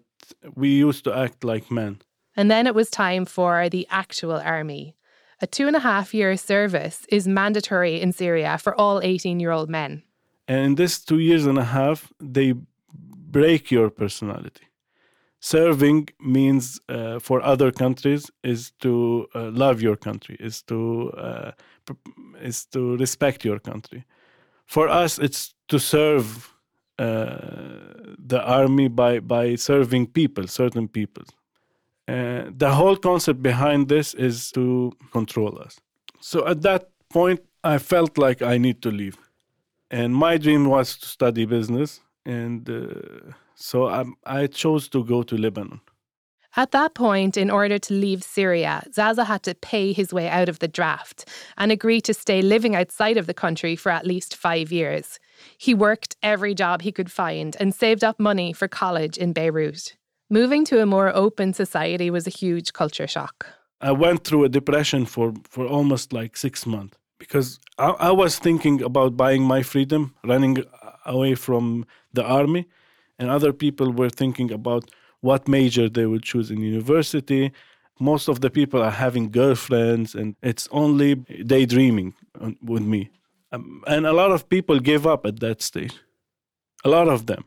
we 0.54 0.70
used 0.70 1.04
to 1.04 1.12
act 1.14 1.44
like 1.44 1.70
men. 1.70 2.00
And 2.40 2.50
then 2.50 2.66
it 2.66 2.74
was 2.74 2.88
time 2.88 3.26
for 3.26 3.68
the 3.68 3.86
actual 3.90 4.40
army. 4.56 4.96
A 5.42 5.46
two 5.46 5.66
and 5.66 5.76
a 5.76 5.80
half 5.80 6.14
year 6.14 6.38
service 6.38 7.04
is 7.10 7.28
mandatory 7.28 8.00
in 8.00 8.12
Syria 8.12 8.56
for 8.56 8.72
all 8.80 9.02
18 9.02 9.40
year 9.40 9.50
old 9.50 9.68
men. 9.68 10.02
And 10.48 10.64
in 10.64 10.74
this 10.76 11.04
two 11.04 11.18
years 11.18 11.44
and 11.44 11.58
a 11.58 11.64
half, 11.64 12.10
they 12.18 12.54
break 13.30 13.70
your 13.70 13.90
personality. 13.90 14.66
Serving 15.40 16.08
means 16.18 16.80
uh, 16.88 17.18
for 17.18 17.42
other 17.42 17.70
countries 17.70 18.30
is 18.42 18.70
to 18.80 19.26
uh, 19.34 19.50
love 19.50 19.82
your 19.82 19.96
country, 19.96 20.38
is 20.40 20.62
to 20.62 21.10
uh, 21.18 21.50
is 22.40 22.64
to 22.72 22.96
respect 22.96 23.44
your 23.44 23.58
country. 23.58 24.06
For 24.64 24.88
us, 24.88 25.18
it's 25.18 25.54
to 25.68 25.78
serve 25.78 26.54
uh, 26.98 27.36
the 28.32 28.40
army 28.42 28.88
by 28.88 29.20
by 29.20 29.56
serving 29.56 30.06
people, 30.06 30.46
certain 30.46 30.88
people. 30.88 31.24
Uh, 32.10 32.50
the 32.56 32.70
whole 32.72 32.96
concept 32.96 33.40
behind 33.40 33.88
this 33.88 34.14
is 34.14 34.50
to 34.50 34.92
control 35.12 35.58
us. 35.66 35.78
So 36.20 36.46
at 36.46 36.62
that 36.62 36.82
point, 37.08 37.40
I 37.62 37.78
felt 37.78 38.18
like 38.18 38.42
I 38.42 38.58
need 38.58 38.82
to 38.82 38.90
leave, 38.90 39.16
and 39.90 40.14
my 40.14 40.38
dream 40.38 40.64
was 40.64 40.96
to 40.98 41.06
study 41.06 41.44
business, 41.46 42.00
and 42.24 42.68
uh, 42.68 43.32
so 43.54 43.76
I, 43.88 44.04
I 44.24 44.46
chose 44.48 44.88
to 44.88 45.04
go 45.04 45.22
to 45.22 45.36
Lebanon. 45.36 45.80
At 46.56 46.72
that 46.72 46.94
point, 46.94 47.36
in 47.36 47.48
order 47.48 47.78
to 47.78 47.94
leave 47.94 48.24
Syria, 48.24 48.82
Zaza 48.92 49.24
had 49.24 49.44
to 49.44 49.54
pay 49.54 49.92
his 49.92 50.12
way 50.12 50.28
out 50.28 50.48
of 50.48 50.58
the 50.58 50.66
draft 50.66 51.28
and 51.56 51.70
agree 51.70 52.00
to 52.00 52.12
stay 52.12 52.42
living 52.42 52.74
outside 52.74 53.18
of 53.18 53.28
the 53.28 53.34
country 53.34 53.76
for 53.76 53.92
at 53.92 54.06
least 54.06 54.34
five 54.34 54.72
years. 54.72 55.20
He 55.58 55.74
worked 55.74 56.16
every 56.24 56.54
job 56.54 56.82
he 56.82 56.90
could 56.92 57.12
find 57.12 57.56
and 57.60 57.72
saved 57.72 58.02
up 58.02 58.18
money 58.18 58.52
for 58.52 58.66
college 58.66 59.16
in 59.16 59.32
Beirut. 59.32 59.94
Moving 60.32 60.64
to 60.66 60.80
a 60.80 60.86
more 60.86 61.10
open 61.12 61.52
society 61.52 62.08
was 62.08 62.24
a 62.24 62.30
huge 62.30 62.72
culture 62.72 63.08
shock. 63.08 63.46
I 63.80 63.90
went 63.90 64.22
through 64.22 64.44
a 64.44 64.48
depression 64.48 65.04
for, 65.04 65.34
for 65.42 65.66
almost 65.66 66.12
like 66.12 66.36
six 66.36 66.64
months 66.66 66.96
because 67.18 67.58
I, 67.78 67.88
I 67.98 68.10
was 68.12 68.38
thinking 68.38 68.80
about 68.80 69.16
buying 69.16 69.42
my 69.42 69.64
freedom, 69.64 70.14
running 70.22 70.62
away 71.04 71.34
from 71.34 71.84
the 72.12 72.22
army, 72.22 72.68
and 73.18 73.28
other 73.28 73.52
people 73.52 73.90
were 73.90 74.08
thinking 74.08 74.52
about 74.52 74.88
what 75.20 75.48
major 75.48 75.88
they 75.88 76.06
would 76.06 76.22
choose 76.22 76.48
in 76.48 76.60
university. 76.60 77.50
Most 77.98 78.28
of 78.28 78.40
the 78.40 78.50
people 78.50 78.80
are 78.80 78.92
having 78.92 79.32
girlfriends, 79.32 80.14
and 80.14 80.36
it's 80.44 80.68
only 80.70 81.16
daydreaming 81.44 82.14
with 82.62 82.84
me. 82.84 83.10
Um, 83.50 83.82
and 83.88 84.06
a 84.06 84.12
lot 84.12 84.30
of 84.30 84.48
people 84.48 84.78
gave 84.78 85.08
up 85.08 85.26
at 85.26 85.40
that 85.40 85.60
stage. 85.60 85.94
A 86.84 86.88
lot 86.88 87.08
of 87.08 87.26
them. 87.26 87.44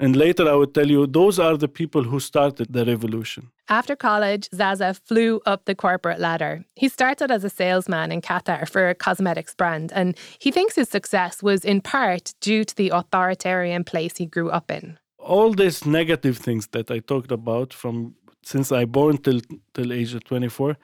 And 0.00 0.14
later 0.16 0.48
I 0.48 0.54
would 0.54 0.74
tell 0.74 0.88
you 0.88 1.06
those 1.06 1.38
are 1.40 1.56
the 1.56 1.68
people 1.68 2.04
who 2.04 2.20
started 2.20 2.72
the 2.72 2.84
revolution. 2.84 3.50
After 3.68 3.96
college, 3.96 4.48
Zaza 4.54 4.94
flew 4.94 5.40
up 5.44 5.64
the 5.64 5.74
corporate 5.74 6.20
ladder. 6.20 6.64
He 6.76 6.88
started 6.88 7.30
as 7.30 7.44
a 7.44 7.50
salesman 7.50 8.12
in 8.12 8.20
Qatar 8.20 8.68
for 8.68 8.88
a 8.88 8.94
cosmetics 8.94 9.54
brand, 9.54 9.92
and 9.94 10.16
he 10.38 10.50
thinks 10.52 10.76
his 10.76 10.88
success 10.88 11.42
was 11.42 11.64
in 11.64 11.80
part 11.80 12.32
due 12.40 12.64
to 12.64 12.74
the 12.76 12.90
authoritarian 12.90 13.84
place 13.84 14.16
he 14.18 14.26
grew 14.26 14.50
up 14.50 14.70
in. 14.70 14.98
All 15.18 15.52
these 15.52 15.84
negative 15.84 16.38
things 16.38 16.68
that 16.68 16.90
I 16.90 17.00
talked 17.00 17.32
about 17.32 17.74
from 17.74 18.14
since 18.42 18.72
I 18.72 18.84
born 18.86 19.18
till 19.18 19.40
till 19.74 19.92
age 19.92 20.14
of 20.14 20.22
24, 20.24 20.76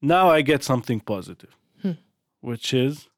now 0.00 0.30
I 0.30 0.42
get 0.42 0.62
something 0.62 1.00
positive, 1.00 1.54
Hmm. 1.82 1.96
which 2.40 2.72
is 2.72 3.08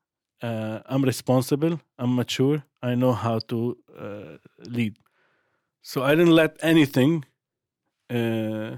uh, 0.43 0.79
I'm 0.87 1.03
responsible, 1.05 1.81
I'm 1.99 2.15
mature, 2.17 2.63
I 2.83 2.95
know 2.95 3.13
how 3.13 3.39
to 3.51 3.77
uh, 3.99 4.37
lead. 4.77 4.95
So 5.89 6.03
I 6.03 6.15
didn't 6.15 6.37
let 6.37 6.59
anything 6.61 7.25
uh, 8.11 8.77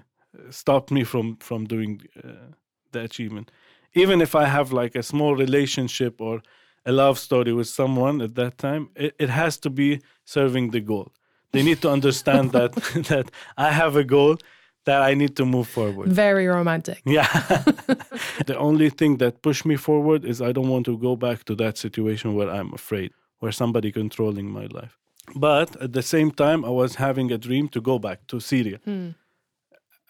stop 0.50 0.92
me 0.92 1.02
from 1.02 1.36
from 1.38 1.66
doing 1.66 2.02
uh, 2.24 2.52
the 2.92 3.00
achievement. 3.00 3.50
Even 3.94 4.20
if 4.20 4.34
I 4.34 4.44
have 4.44 4.72
like 4.82 4.94
a 4.98 5.02
small 5.02 5.34
relationship 5.34 6.20
or 6.20 6.40
a 6.86 6.92
love 6.92 7.18
story 7.18 7.52
with 7.52 7.66
someone 7.66 8.22
at 8.22 8.34
that 8.36 8.58
time, 8.58 8.90
it, 8.94 9.14
it 9.18 9.28
has 9.28 9.58
to 9.58 9.70
be 9.70 9.98
serving 10.24 10.70
the 10.70 10.80
goal. 10.80 11.08
They 11.50 11.62
need 11.64 11.80
to 11.82 11.90
understand 11.90 12.52
that 12.56 12.72
that 13.10 13.26
I 13.56 13.72
have 13.72 13.96
a 13.96 14.04
goal 14.04 14.36
that 14.84 15.02
I 15.10 15.14
need 15.14 15.34
to 15.34 15.44
move 15.44 15.66
forward. 15.66 16.08
Very 16.12 16.46
romantic. 16.46 17.02
Yeah. 17.04 17.26
the 18.50 18.56
only 18.56 18.90
thing 18.90 19.18
that 19.18 19.42
pushed 19.42 19.66
me 19.66 19.76
forward 19.76 20.24
is 20.24 20.40
I 20.40 20.52
don't 20.52 20.70
want 20.74 20.86
to 20.86 20.96
go 20.96 21.16
back 21.16 21.44
to 21.44 21.54
that 21.56 21.76
situation 21.76 22.36
where 22.36 22.50
I'm 22.56 22.72
afraid, 22.72 23.10
where 23.40 23.52
somebody 23.52 23.90
controlling 23.90 24.48
my 24.60 24.66
life. 24.80 25.00
But 25.34 25.80
at 25.80 25.92
the 25.92 26.02
same 26.02 26.30
time, 26.30 26.64
I 26.64 26.70
was 26.70 26.96
having 26.96 27.30
a 27.30 27.38
dream 27.38 27.68
to 27.68 27.80
go 27.80 27.98
back 27.98 28.26
to 28.28 28.40
Syria. 28.40 28.78
Hmm. 28.84 29.10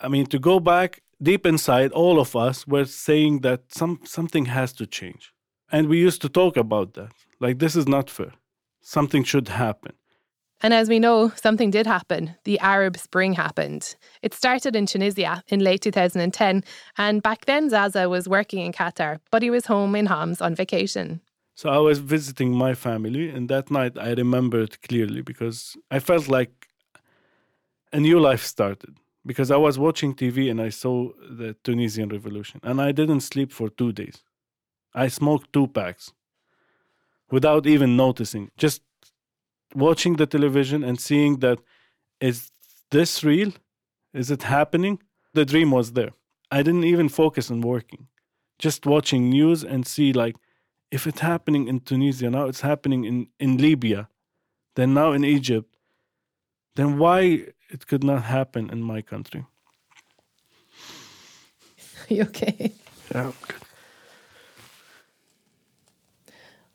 I 0.00 0.09
mean, 0.09 0.26
to 0.26 0.38
go 0.38 0.61
back 0.61 1.02
deep 1.23 1.47
inside, 1.47 1.93
all 1.93 2.19
of 2.19 2.35
us 2.35 2.67
were 2.67 2.87
saying 2.87 3.40
that 3.40 3.73
some 3.73 4.00
something 4.05 4.47
has 4.47 4.73
to 4.75 4.87
change, 4.87 5.33
and 5.71 5.88
we 5.88 5.99
used 5.99 6.23
to 6.23 6.29
talk 6.29 6.57
about 6.57 6.95
that. 6.95 7.12
Like 7.38 7.59
this 7.59 7.76
is 7.76 7.87
not 7.87 8.09
fair. 8.09 8.33
Something 8.81 9.25
should 9.25 9.49
happen. 9.49 9.93
And 10.62 10.75
as 10.75 10.88
we 10.88 10.99
know, 10.99 11.33
something 11.37 11.71
did 11.71 11.87
happen. 11.87 12.35
The 12.45 12.59
Arab 12.59 12.99
Spring 12.99 13.33
happened. 13.33 13.97
It 14.21 14.35
started 14.35 14.76
in 14.76 14.85
Tunisia 14.85 15.43
in 15.49 15.61
late 15.61 15.81
2010, 15.83 16.64
and 16.99 17.23
back 17.23 17.47
then 17.47 17.71
Zaza 17.71 18.09
was 18.09 18.29
working 18.29 18.64
in 18.64 18.73
Qatar, 18.73 19.21
but 19.31 19.43
he 19.43 19.50
was 19.50 19.67
home 19.67 19.95
in 19.95 20.07
Homs 20.07 20.40
on 20.40 20.55
vacation. 20.55 21.21
So 21.61 21.69
I 21.69 21.76
was 21.76 21.99
visiting 21.99 22.57
my 22.57 22.73
family, 22.73 23.29
and 23.29 23.47
that 23.50 23.71
night 23.71 23.99
I 23.99 24.12
remember 24.14 24.62
it 24.62 24.81
clearly 24.81 25.21
because 25.21 25.76
I 25.90 25.99
felt 25.99 26.26
like 26.26 26.69
a 27.93 28.00
new 28.00 28.19
life 28.19 28.43
started. 28.43 28.97
Because 29.26 29.50
I 29.50 29.59
was 29.59 29.79
watching 29.79 30.14
TV 30.14 30.50
and 30.50 30.59
I 30.59 30.71
saw 30.71 31.11
the 31.40 31.55
Tunisian 31.62 32.09
revolution, 32.09 32.61
and 32.62 32.81
I 32.81 32.93
didn't 32.93 33.21
sleep 33.21 33.52
for 33.52 33.69
two 33.69 33.93
days. 33.93 34.25
I 34.95 35.09
smoked 35.09 35.52
two 35.52 35.67
packs 35.67 36.14
without 37.31 37.67
even 37.67 37.95
noticing, 37.95 38.50
just 38.57 38.81
watching 39.75 40.17
the 40.17 40.25
television 40.25 40.83
and 40.83 40.99
seeing 40.99 41.40
that 41.40 41.59
is 42.23 42.50
this 42.90 43.23
real? 43.23 43.52
Is 44.14 44.31
it 44.31 44.45
happening? 44.45 44.99
The 45.35 45.45
dream 45.45 45.73
was 45.73 45.93
there. 45.93 46.12
I 46.50 46.62
didn't 46.62 46.85
even 46.85 47.11
focus 47.11 47.50
on 47.50 47.61
working, 47.61 48.09
just 48.59 48.87
watching 48.87 49.29
news 49.29 49.62
and 49.62 49.87
see 49.87 50.14
like 50.14 50.37
if 50.90 51.06
it's 51.06 51.20
happening 51.20 51.68
in 51.68 51.80
Tunisia 51.80 52.30
now, 52.30 52.47
it's 52.47 52.62
happening 52.62 53.04
in, 53.04 53.28
in 53.38 53.56
Libya, 53.59 54.09
then 54.75 54.94
now 54.94 55.12
in 55.12 55.25
Egypt, 55.25 55.76
then 56.75 56.99
why 56.99 57.47
it 57.68 57.87
could 57.87 58.02
not 58.02 58.25
happen 58.25 58.70
in 58.70 58.82
my 58.82 59.02
country? 59.02 59.47
you 62.09 62.23
okay? 62.23 62.73
Yeah. 63.14 63.32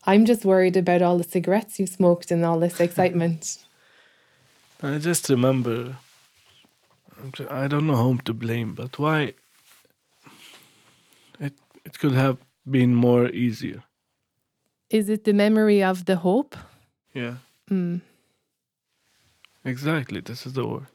I'm 0.07 0.25
just 0.25 0.45
worried 0.45 0.77
about 0.77 1.01
all 1.01 1.17
the 1.17 1.24
cigarettes 1.24 1.79
you 1.79 1.88
smoked 1.88 2.29
and 2.31 2.45
all 2.45 2.60
this 2.60 2.79
excitement. 2.79 3.57
I 4.84 5.00
just 5.00 5.29
remember, 5.29 5.98
I'm 7.22 7.31
I 7.50 7.67
don't 7.67 7.88
know 7.88 7.95
whom 7.95 8.19
to 8.19 8.34
blame, 8.34 8.75
but 8.75 9.00
why 9.00 9.34
it 11.39 11.53
it 11.84 11.98
could 11.98 12.13
have 12.13 12.38
been 12.69 12.93
more 12.93 13.29
easier. 13.29 13.84
Is 14.89 15.10
it 15.10 15.24
the 15.24 15.34
memory 15.34 15.84
of 15.84 16.06
the 16.06 16.15
hope? 16.18 16.56
Yeah, 17.13 17.36
Mm. 17.72 18.01
exactly. 19.63 20.22
This 20.22 20.46
is 20.46 20.54
the 20.54 20.65
word 20.68 20.88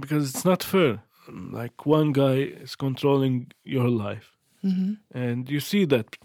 because 0.00 0.30
it's 0.30 0.44
not 0.44 0.62
fair. 0.62 1.02
Like 1.28 1.86
one 1.86 2.12
guy 2.12 2.36
is 2.64 2.76
controlling 2.76 3.52
your 3.64 3.88
life, 3.88 4.32
Mhm. 4.62 4.98
and 5.12 5.50
you 5.50 5.60
see 5.60 5.84
that 5.86 6.16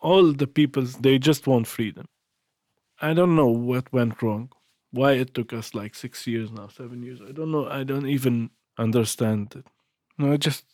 all 0.00 0.32
the 0.32 0.46
people 0.46 0.84
they 1.00 1.18
just 1.18 1.46
want 1.46 1.66
freedom. 1.66 2.06
I 3.00 3.14
don't 3.14 3.34
know 3.34 3.48
what 3.48 3.92
went 3.92 4.22
wrong. 4.22 4.50
Why 4.90 5.12
it 5.12 5.32
took 5.34 5.52
us 5.52 5.74
like 5.74 5.94
six 5.94 6.26
years 6.26 6.50
now, 6.52 6.68
seven 6.68 7.02
years. 7.02 7.20
I 7.28 7.32
don't 7.32 7.50
know. 7.50 7.66
I 7.80 7.82
don't 7.84 8.06
even 8.06 8.50
understand 8.78 9.54
it. 9.56 9.66
No, 10.18 10.32
I 10.32 10.36
just, 10.36 10.66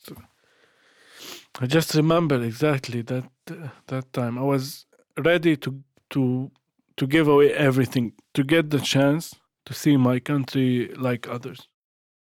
I 1.61 1.67
just 1.67 1.95
remember 1.95 2.43
exactly 2.43 3.03
that 3.03 3.31
uh, 3.51 3.69
that 3.87 4.13
time. 4.13 4.39
I 4.39 4.43
was 4.43 4.87
ready 5.17 5.57
to 5.57 5.71
to 6.19 6.51
to 6.97 7.07
give 7.07 7.29
away 7.29 7.53
everything 7.55 8.13
to 8.35 8.43
get 8.43 8.71
the 8.71 8.81
chance 8.81 9.35
to 9.67 9.73
see 9.73 9.97
my 9.97 10.19
country 10.19 10.93
like 10.97 11.29
others. 11.29 11.69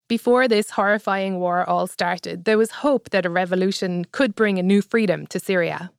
Before 0.08 0.48
this 0.48 0.72
horrifying 0.72 1.40
war 1.40 1.68
all 1.68 1.88
started, 1.88 2.46
there 2.46 2.58
was 2.58 2.72
hope 2.86 3.10
that 3.10 3.26
a 3.26 3.30
revolution 3.30 4.06
could 4.12 4.36
bring 4.36 4.60
a 4.60 4.64
new 4.64 4.82
freedom 4.82 5.26
to 5.28 5.40
Syria. 5.40 5.92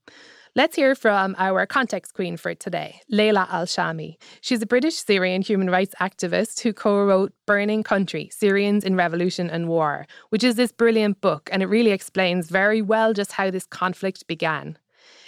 Let's 0.57 0.77
hear 0.77 0.95
from 0.97 1.37
our 1.39 1.65
context 1.67 2.15
queen 2.15 2.37
for 2.37 2.55
today, 2.55 3.01
Leila 3.09 3.47
Al 3.51 3.67
Shami. 3.67 4.17
She's 4.41 4.63
a 4.63 4.67
British 4.67 4.97
Syrian 4.97 5.43
human 5.43 5.71
rights 5.71 5.95
activist 6.01 6.61
who 6.63 6.73
co 6.73 7.05
wrote 7.05 7.33
Burning 7.47 7.85
Country 7.85 8.31
Syrians 8.33 8.85
in 8.85 8.97
Revolution 8.97 9.49
and 9.49 9.69
War, 9.69 10.07
which 10.31 10.45
is 10.45 10.57
this 10.57 10.73
brilliant 10.73 11.21
book, 11.21 11.49
and 11.53 11.63
it 11.63 11.67
really 11.67 11.93
explains 11.93 12.51
very 12.51 12.83
well 12.83 13.13
just 13.13 13.33
how 13.33 13.51
this 13.51 13.67
conflict 13.67 14.27
began. 14.27 14.77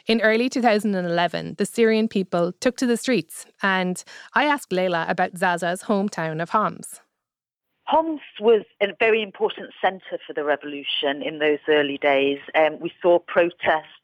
In 0.06 0.20
early 0.20 0.48
2011, 0.48 1.54
the 1.58 1.66
Syrian 1.66 2.08
people 2.08 2.52
took 2.60 2.76
to 2.78 2.86
the 2.86 2.96
streets, 2.96 3.46
and 3.62 4.02
I 4.34 4.46
asked 4.46 4.72
Leila 4.72 5.06
about 5.08 5.38
Zaza's 5.38 5.84
hometown 5.84 6.42
of 6.42 6.50
Homs. 6.50 7.00
Homs 7.84 8.20
was 8.40 8.62
a 8.80 8.88
very 8.98 9.22
important 9.22 9.70
centre 9.80 10.18
for 10.26 10.32
the 10.32 10.44
revolution 10.44 11.22
in 11.22 11.38
those 11.38 11.58
early 11.68 11.98
days. 11.98 12.38
Um, 12.54 12.80
we 12.80 12.92
saw 13.00 13.18
protests 13.18 14.01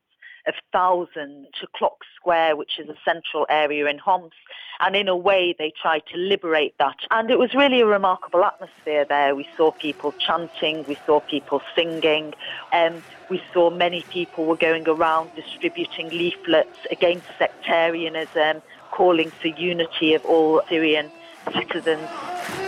of 0.49 0.55
thousands 0.73 1.47
to 1.61 1.67
Clock 1.76 1.99
Square, 2.17 2.57
which 2.57 2.78
is 2.78 2.88
a 2.88 2.97
central 3.05 3.47
area 3.49 3.87
in 3.87 3.99
Homs. 3.99 4.33
And 4.81 4.97
in 4.97 5.09
a 5.09 5.17
way, 5.17 5.55
they 5.59 5.73
tried 5.81 6.02
to 6.12 6.17
liberate 6.17 6.75
that. 6.78 6.97
And 7.11 7.31
it 7.31 7.38
was 7.38 7.55
really 7.55 7.81
a 7.81 7.87
remarkable 7.87 8.45
atmosphere 8.45 9.05
there. 9.05 9.35
We 9.35 9.49
saw 9.57 9.73
people 9.73 10.12
chanting, 10.12 10.85
we 10.87 10.97
saw 11.05 11.21
people 11.21 11.61
singing, 11.75 12.35
um, 12.73 13.02
we 13.28 13.43
saw 13.52 13.71
many 13.71 14.02
people 14.11 14.47
were 14.47 14.57
going 14.57 14.88
around 14.88 15.35
distributing 15.35 16.09
leaflets 16.11 16.78
against 16.90 17.26
sectarianism, 17.38 18.62
calling 18.90 19.31
for 19.31 19.49
unity 19.49 20.14
of 20.14 20.25
all 20.25 20.62
Syrian 20.69 21.11
citizens. 21.52 22.67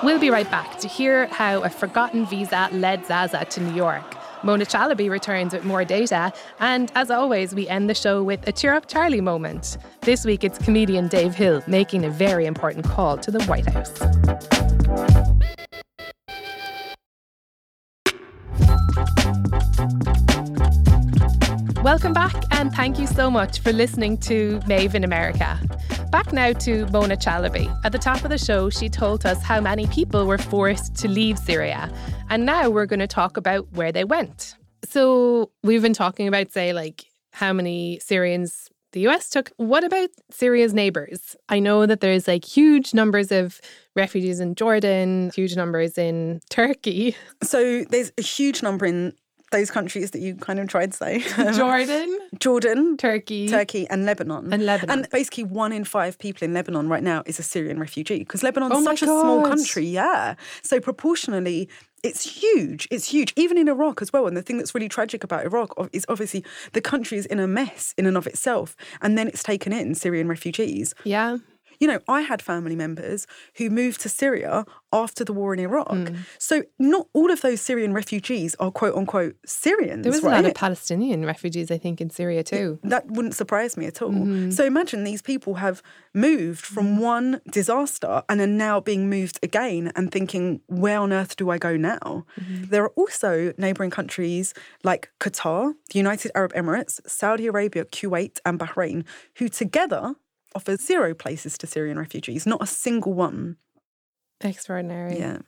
We'll 0.00 0.20
be 0.20 0.30
right 0.30 0.48
back 0.48 0.78
to 0.78 0.86
hear 0.86 1.26
how 1.26 1.62
a 1.62 1.68
forgotten 1.68 2.24
visa 2.24 2.68
led 2.70 3.04
Zaza 3.04 3.44
to 3.44 3.60
New 3.60 3.74
York. 3.74 4.16
Mona 4.44 4.64
Chalabi 4.64 5.10
returns 5.10 5.52
with 5.52 5.64
more 5.64 5.84
data, 5.84 6.32
and 6.60 6.92
as 6.94 7.10
always, 7.10 7.52
we 7.52 7.66
end 7.66 7.90
the 7.90 7.94
show 7.94 8.22
with 8.22 8.46
a 8.46 8.52
Cheer 8.52 8.74
Up 8.74 8.86
Charlie 8.86 9.20
moment. 9.20 9.76
This 10.02 10.24
week, 10.24 10.44
it's 10.44 10.56
comedian 10.58 11.08
Dave 11.08 11.34
Hill 11.34 11.64
making 11.66 12.04
a 12.04 12.10
very 12.10 12.46
important 12.46 12.84
call 12.84 13.18
to 13.18 13.32
the 13.32 13.42
White 13.44 13.66
House. 13.66 13.98
Welcome 21.88 22.12
back, 22.12 22.34
and 22.50 22.70
thank 22.70 22.98
you 22.98 23.06
so 23.06 23.30
much 23.30 23.60
for 23.60 23.72
listening 23.72 24.18
to 24.18 24.60
Maeve 24.66 24.94
in 24.94 25.04
America. 25.04 25.58
Back 26.10 26.34
now 26.34 26.52
to 26.52 26.84
Mona 26.88 27.16
Chalabi. 27.16 27.74
At 27.82 27.92
the 27.92 27.98
top 27.98 28.24
of 28.24 28.28
the 28.28 28.36
show, 28.36 28.68
she 28.68 28.90
told 28.90 29.24
us 29.24 29.42
how 29.42 29.58
many 29.62 29.86
people 29.86 30.26
were 30.26 30.36
forced 30.36 30.94
to 30.96 31.08
leave 31.08 31.38
Syria. 31.38 31.90
And 32.28 32.44
now 32.44 32.68
we're 32.68 32.84
going 32.84 33.00
to 33.00 33.06
talk 33.06 33.38
about 33.38 33.72
where 33.72 33.90
they 33.90 34.04
went. 34.04 34.54
So 34.84 35.50
we've 35.62 35.80
been 35.80 35.94
talking 35.94 36.28
about, 36.28 36.52
say, 36.52 36.74
like 36.74 37.06
how 37.32 37.54
many 37.54 38.00
Syrians 38.00 38.68
the 38.92 39.08
US 39.08 39.30
took. 39.30 39.50
What 39.56 39.82
about 39.82 40.10
Syria's 40.30 40.74
neighbors? 40.74 41.36
I 41.48 41.58
know 41.58 41.86
that 41.86 42.00
there's 42.00 42.28
like 42.28 42.44
huge 42.44 42.92
numbers 42.92 43.32
of 43.32 43.62
refugees 43.96 44.40
in 44.40 44.56
Jordan, 44.56 45.32
huge 45.34 45.56
numbers 45.56 45.96
in 45.96 46.40
Turkey. 46.50 47.16
So 47.42 47.84
there's 47.84 48.12
a 48.18 48.22
huge 48.22 48.62
number 48.62 48.84
in 48.84 49.14
those 49.50 49.70
countries 49.70 50.10
that 50.12 50.20
you 50.20 50.34
kind 50.34 50.58
of 50.58 50.68
tried 50.68 50.92
to 50.92 50.96
say 50.96 51.18
Jordan, 51.54 52.18
Jordan, 52.38 52.96
Turkey, 52.96 53.48
Turkey, 53.48 53.86
and 53.88 54.04
Lebanon. 54.04 54.52
And 54.52 54.66
Lebanon. 54.66 54.98
And 54.98 55.10
basically, 55.10 55.44
one 55.44 55.72
in 55.72 55.84
five 55.84 56.18
people 56.18 56.44
in 56.44 56.54
Lebanon 56.54 56.88
right 56.88 57.02
now 57.02 57.22
is 57.26 57.38
a 57.38 57.42
Syrian 57.42 57.78
refugee 57.78 58.18
because 58.18 58.42
Lebanon's 58.42 58.72
Oh 58.74 58.84
such 58.84 59.02
a 59.02 59.06
small 59.06 59.42
country. 59.44 59.86
Yeah. 59.86 60.34
So 60.62 60.80
proportionally, 60.80 61.68
it's 62.02 62.22
huge. 62.22 62.86
It's 62.90 63.08
huge. 63.08 63.32
Even 63.36 63.58
in 63.58 63.68
Iraq 63.68 64.02
as 64.02 64.12
well. 64.12 64.26
And 64.26 64.36
the 64.36 64.42
thing 64.42 64.58
that's 64.58 64.74
really 64.74 64.88
tragic 64.88 65.24
about 65.24 65.44
Iraq 65.44 65.74
is 65.92 66.04
obviously 66.08 66.44
the 66.72 66.80
country 66.80 67.18
is 67.18 67.26
in 67.26 67.40
a 67.40 67.48
mess 67.48 67.94
in 67.96 68.06
and 68.06 68.16
of 68.16 68.26
itself. 68.26 68.76
And 69.00 69.18
then 69.18 69.28
it's 69.28 69.42
taken 69.42 69.72
in 69.72 69.94
Syrian 69.94 70.28
refugees. 70.28 70.94
Yeah. 71.04 71.38
You 71.80 71.88
know, 71.88 72.00
I 72.08 72.22
had 72.22 72.42
family 72.42 72.76
members 72.76 73.26
who 73.56 73.70
moved 73.70 74.00
to 74.02 74.08
Syria 74.08 74.64
after 74.92 75.24
the 75.24 75.32
war 75.32 75.52
in 75.52 75.60
Iraq. 75.60 75.88
Hmm. 75.88 76.16
So 76.38 76.62
not 76.78 77.08
all 77.12 77.30
of 77.30 77.40
those 77.40 77.60
Syrian 77.60 77.92
refugees 77.92 78.54
are 78.58 78.70
quote 78.70 78.94
unquote 78.94 79.36
Syrians. 79.44 80.02
There 80.02 80.12
was 80.12 80.22
right? 80.22 80.32
a 80.32 80.42
lot 80.42 80.44
of 80.46 80.54
Palestinian 80.54 81.24
refugees, 81.24 81.70
I 81.70 81.78
think, 81.78 82.00
in 82.00 82.10
Syria 82.10 82.42
too. 82.42 82.78
That 82.82 83.10
wouldn't 83.10 83.34
surprise 83.34 83.76
me 83.76 83.86
at 83.86 84.00
all. 84.02 84.10
Mm-hmm. 84.10 84.50
So 84.50 84.64
imagine 84.64 85.04
these 85.04 85.22
people 85.22 85.54
have 85.54 85.82
moved 86.14 86.64
from 86.64 86.98
one 86.98 87.40
disaster 87.50 88.22
and 88.28 88.40
are 88.40 88.46
now 88.46 88.80
being 88.80 89.08
moved 89.10 89.38
again 89.42 89.92
and 89.94 90.10
thinking, 90.10 90.60
where 90.66 91.00
on 91.00 91.12
earth 91.12 91.36
do 91.36 91.50
I 91.50 91.58
go 91.58 91.76
now? 91.76 92.24
Mm-hmm. 92.40 92.64
There 92.70 92.82
are 92.82 92.92
also 92.96 93.52
neighboring 93.58 93.90
countries 93.90 94.54
like 94.84 95.10
Qatar, 95.20 95.74
the 95.90 95.98
United 95.98 96.32
Arab 96.34 96.52
Emirates, 96.54 97.00
Saudi 97.06 97.46
Arabia, 97.46 97.84
Kuwait, 97.84 98.38
and 98.44 98.58
Bahrain, 98.58 99.04
who 99.36 99.48
together 99.48 100.14
offer 100.54 100.76
zero 100.76 101.14
places 101.14 101.58
to 101.58 101.66
Syrian 101.66 101.98
refugees, 101.98 102.46
not 102.46 102.62
a 102.62 102.66
single 102.66 103.12
one. 103.14 103.56
Extraordinary. 104.40 105.18
Yeah. 105.18 105.38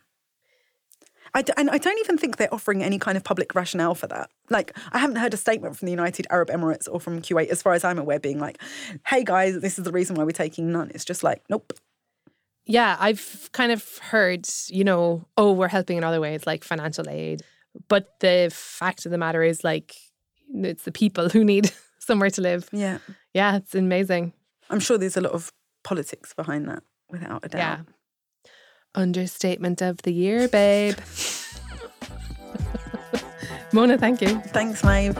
I 1.32 1.42
d- 1.42 1.52
and 1.56 1.70
I 1.70 1.78
don't 1.78 1.98
even 2.00 2.18
think 2.18 2.36
they're 2.36 2.52
offering 2.52 2.82
any 2.82 2.98
kind 2.98 3.16
of 3.16 3.22
public 3.22 3.54
rationale 3.54 3.94
for 3.94 4.08
that. 4.08 4.30
Like, 4.48 4.76
I 4.92 4.98
haven't 4.98 5.16
heard 5.16 5.32
a 5.32 5.36
statement 5.36 5.76
from 5.76 5.86
the 5.86 5.92
United 5.92 6.26
Arab 6.28 6.48
Emirates 6.48 6.88
or 6.90 6.98
from 6.98 7.22
Kuwait, 7.22 7.48
as 7.48 7.62
far 7.62 7.72
as 7.74 7.84
I'm 7.84 7.98
aware, 7.98 8.18
being 8.18 8.40
like, 8.40 8.60
hey 9.06 9.22
guys, 9.24 9.60
this 9.60 9.78
is 9.78 9.84
the 9.84 9.92
reason 9.92 10.16
why 10.16 10.24
we're 10.24 10.32
taking 10.32 10.72
none. 10.72 10.90
It's 10.94 11.04
just 11.04 11.22
like, 11.22 11.42
nope. 11.48 11.72
Yeah, 12.66 12.96
I've 12.98 13.48
kind 13.52 13.70
of 13.72 13.98
heard, 13.98 14.46
you 14.68 14.82
know, 14.84 15.26
oh, 15.36 15.52
we're 15.52 15.68
helping 15.68 15.98
in 15.98 16.04
other 16.04 16.20
ways, 16.20 16.46
like 16.46 16.64
financial 16.64 17.08
aid. 17.08 17.42
But 17.88 18.18
the 18.20 18.50
fact 18.52 19.06
of 19.06 19.12
the 19.12 19.18
matter 19.18 19.42
is, 19.42 19.62
like, 19.62 19.94
it's 20.52 20.82
the 20.82 20.92
people 20.92 21.28
who 21.28 21.44
need 21.44 21.72
somewhere 22.00 22.30
to 22.30 22.40
live. 22.40 22.68
Yeah. 22.72 22.98
Yeah, 23.34 23.56
it's 23.56 23.74
amazing. 23.76 24.32
I'm 24.70 24.80
sure 24.80 24.96
there's 24.96 25.16
a 25.16 25.20
lot 25.20 25.32
of 25.32 25.52
politics 25.82 26.32
behind 26.32 26.68
that, 26.68 26.84
without 27.10 27.44
a 27.44 27.48
doubt. 27.48 27.58
Yeah. 27.58 27.80
Understatement 28.94 29.82
of 29.82 30.02
the 30.02 30.12
year, 30.12 30.46
babe. 30.48 30.94
Mona, 33.72 33.98
thank 33.98 34.22
you. 34.22 34.40
Thanks, 34.46 34.84
Maeve. 34.84 35.16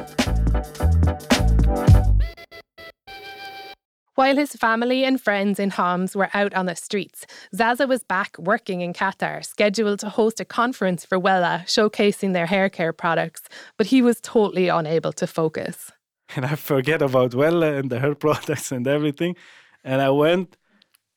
While 4.14 4.37
his 4.37 4.52
family 4.52 5.04
and 5.04 5.21
friends 5.21 5.59
in 5.59 5.71
Homs 5.71 6.14
were 6.14 6.30
out 6.35 6.54
on 6.54 6.66
the 6.66 6.76
streets, 6.76 7.26
Zaza 7.54 7.87
was 7.87 8.04
back 8.04 8.37
working 8.38 8.83
in 8.83 8.92
Qatar, 8.92 9.45
scheduled 9.45 9.99
to 10.00 10.11
host 10.11 10.40
a 10.40 10.45
conference 10.45 11.04
for 11.04 11.19
Wella 11.19 11.64
showcasing 11.64 12.35
their 12.35 12.47
hair 12.47 12.69
care 12.69 12.92
products, 12.92 13.42
but 13.76 13.88
he 13.88 14.02
was 14.02 14.21
totally 14.21 14.69
unable 14.69 15.12
to 15.14 15.26
focus. 15.26 15.90
and 16.37 16.44
I 16.44 16.56
forget 16.56 17.02
about 17.02 17.32
Wella 17.32 17.78
and 17.78 17.90
the 17.90 17.99
hair 18.00 18.14
products 18.14 18.72
and 18.72 18.87
everything. 18.87 19.37
And 19.84 20.00
I 20.02 20.10
went 20.10 20.56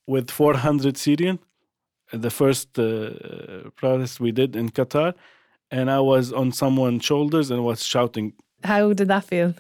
with 0.08 0.32
400 0.32 0.98
Syrian, 0.98 1.40
the 2.12 2.30
first 2.30 2.78
uh, 2.80 3.70
protest 3.76 4.20
we 4.20 4.32
did 4.32 4.56
in 4.56 4.70
Qatar, 4.70 5.14
and 5.72 5.90
I 5.90 6.00
was 6.00 6.32
on 6.32 6.52
someone's 6.52 7.04
shoulders 7.06 7.52
and 7.52 7.64
was 7.64 7.84
shouting. 7.84 8.34
How 8.64 8.94
did 8.94 9.08
that 9.08 9.26
feel? 9.26 9.54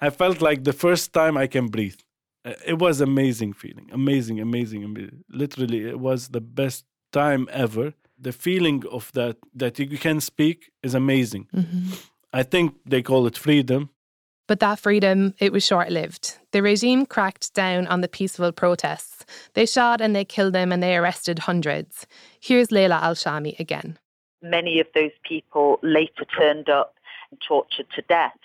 I 0.00 0.10
felt 0.10 0.40
like 0.42 0.64
the 0.64 0.72
first 0.72 1.12
time 1.12 1.36
I 1.36 1.46
can 1.46 1.68
breathe. 1.68 2.00
Uh, 2.44 2.52
It 2.66 2.78
was 2.78 3.00
amazing 3.00 3.54
feeling, 3.54 3.88
amazing, 3.92 4.40
amazing, 4.40 4.84
amazing. 4.84 5.24
Literally, 5.30 5.80
it 5.88 5.98
was 5.98 6.28
the 6.28 6.40
best 6.40 6.84
time 7.12 7.48
ever. 7.50 7.92
The 8.18 8.32
feeling 8.32 8.84
of 8.90 9.10
that 9.12 9.36
that 9.54 9.78
you 9.78 9.98
can 9.98 10.20
speak 10.20 10.70
is 10.82 10.94
amazing. 10.94 11.48
I 12.32 12.42
think 12.42 12.74
they 12.88 13.02
call 13.02 13.26
it 13.26 13.36
freedom. 13.38 13.90
But 14.46 14.60
that 14.60 14.78
freedom, 14.78 15.34
it 15.38 15.52
was 15.52 15.64
short 15.64 15.90
lived. 15.90 16.38
The 16.52 16.62
regime 16.62 17.04
cracked 17.04 17.52
down 17.52 17.86
on 17.88 18.00
the 18.00 18.08
peaceful 18.08 18.52
protests. 18.52 19.24
They 19.54 19.66
shot 19.66 20.00
and 20.00 20.14
they 20.14 20.24
killed 20.24 20.52
them 20.52 20.72
and 20.72 20.82
they 20.82 20.96
arrested 20.96 21.40
hundreds. 21.40 22.06
Here's 22.40 22.70
Leila 22.70 23.00
Al 23.02 23.14
Shami 23.14 23.58
again. 23.58 23.98
Many 24.42 24.78
of 24.80 24.86
those 24.94 25.10
people 25.24 25.80
later 25.82 26.24
turned 26.38 26.68
up 26.68 26.94
and 27.30 27.40
tortured 27.40 27.86
to 27.96 28.02
death. 28.02 28.36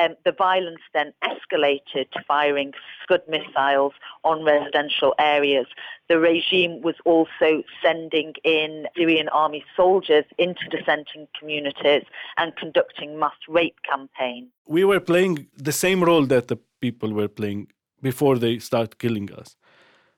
Um, 0.00 0.14
the 0.24 0.32
violence 0.32 0.84
then 0.94 1.12
escalated 1.24 2.06
to 2.12 2.20
firing 2.26 2.72
Scud 3.02 3.22
missiles 3.28 3.94
on 4.22 4.44
residential 4.44 5.12
areas. 5.18 5.66
The 6.08 6.18
regime 6.18 6.80
was 6.82 6.94
also 7.04 7.48
sending 7.82 8.34
in 8.44 8.86
Syrian 8.96 9.28
army 9.30 9.64
soldiers 9.76 10.24
into 10.38 10.64
dissenting 10.70 11.26
communities 11.38 12.04
and 12.36 12.54
conducting 12.56 13.18
mass 13.18 13.38
rape 13.48 13.78
campaigns. 13.90 14.48
we 14.68 14.84
were 14.84 15.00
playing 15.00 15.46
the 15.56 15.72
same 15.72 16.00
role 16.04 16.26
that 16.26 16.48
the 16.48 16.58
people 16.80 17.12
were 17.12 17.28
playing 17.40 17.66
before 18.02 18.38
they 18.38 18.58
start 18.58 18.98
killing 18.98 19.28
us 19.32 19.56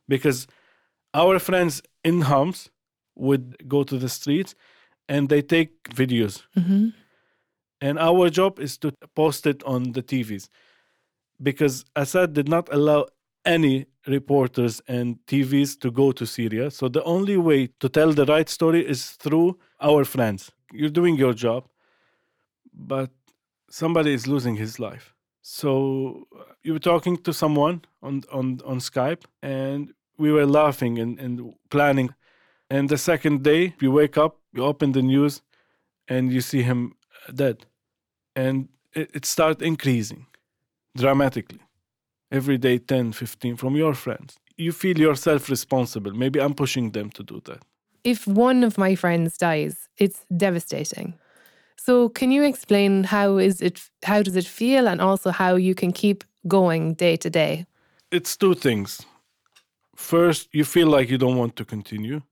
because 0.09 0.47
our 1.15 1.39
friends 1.39 1.83
in 2.05 2.23
Homs 2.23 2.71
would 3.15 3.45
go 3.69 3.85
to 3.85 3.97
the 3.97 4.09
streets 4.09 4.55
and 5.09 5.29
they 5.29 5.43
take 5.43 5.73
videos 6.03 6.43
and 7.81 7.99
our 7.99 8.31
job 8.31 8.59
is 8.59 8.77
to 8.79 8.93
post 9.15 9.47
it 9.47 9.63
on 9.65 9.93
the 9.93 10.03
tvs 10.03 10.49
because 11.43 11.85
assad 11.97 12.33
did 12.33 12.49
not 12.49 12.69
allow 12.73 13.07
any 13.45 13.87
reporters 14.07 14.83
and 14.89 15.19
tvs 15.27 15.79
to 15.79 15.91
go 15.91 16.13
to 16.13 16.27
syria 16.27 16.71
so 16.71 16.89
the 16.89 17.03
only 17.05 17.37
way 17.37 17.69
to 17.79 17.89
tell 17.89 18.13
the 18.13 18.27
right 18.27 18.49
story 18.49 18.87
is 18.87 19.11
through 19.11 19.59
our 19.81 20.05
friends 20.05 20.51
you're 20.73 20.91
doing 20.91 21.17
your 21.17 21.33
job 21.33 21.67
but 22.73 23.11
somebody 23.71 24.13
is 24.13 24.27
losing 24.27 24.57
his 24.57 24.79
life. 24.79 25.15
So 25.43 26.27
uh, 26.39 26.43
you 26.63 26.75
were 26.75 26.81
talking 26.81 27.17
to 27.19 27.33
someone 27.33 27.83
on 28.03 28.23
on 28.31 28.61
on 28.65 28.79
Skype, 28.81 29.25
and 29.43 29.93
we 30.19 30.33
were 30.33 30.47
laughing 30.47 30.99
and, 30.99 31.19
and 31.19 31.55
planning. 31.71 32.15
And 32.69 32.89
the 32.89 32.99
second 32.99 33.43
day, 33.43 33.75
you 33.81 33.91
wake 33.91 34.17
up, 34.17 34.39
you 34.53 34.65
open 34.65 34.93
the 34.93 35.03
news, 35.03 35.43
and 36.09 36.33
you 36.33 36.41
see 36.41 36.63
him 36.63 36.95
dead, 37.35 37.67
and 38.41 38.69
it, 39.01 39.11
it 39.15 39.25
starts 39.25 39.63
increasing 39.63 40.27
dramatically. 40.97 41.61
Every 42.33 42.59
day, 42.59 42.79
10, 42.79 43.13
15 43.13 43.57
from 43.57 43.77
your 43.77 43.95
friends. 43.95 44.39
You 44.57 44.73
feel 44.73 44.99
yourself 44.99 45.51
responsible. 45.51 46.13
Maybe 46.13 46.41
I'm 46.41 46.55
pushing 46.55 46.93
them 46.93 47.11
to 47.11 47.23
do 47.23 47.41
that. 47.47 47.63
If 48.05 48.27
one 48.27 48.65
of 48.65 48.79
my 48.79 48.95
friends 48.95 49.37
dies, 49.37 49.89
it's 49.99 50.25
devastating. 50.37 51.15
So 51.77 52.09
can 52.09 52.31
you 52.31 52.43
explain 52.45 53.05
how 53.05 53.39
is 53.39 53.61
it 53.61 53.81
how 54.05 54.23
does 54.23 54.37
it 54.37 54.47
feel 54.47 54.87
and 54.87 55.01
also 55.01 55.31
how 55.31 55.57
you 55.57 55.75
can 55.75 55.93
keep 55.93 56.25
going 56.47 56.95
day 56.95 57.17
to 57.17 57.31
day? 57.31 57.67
it's 58.11 58.37
two 58.37 58.55
things. 58.55 59.03
First, 59.97 60.49
you 60.53 60.65
feel 60.65 60.89
like 60.89 61.11
you 61.11 61.19
don't 61.19 61.37
want 61.37 61.57
to 61.57 61.65
continue 61.65 62.23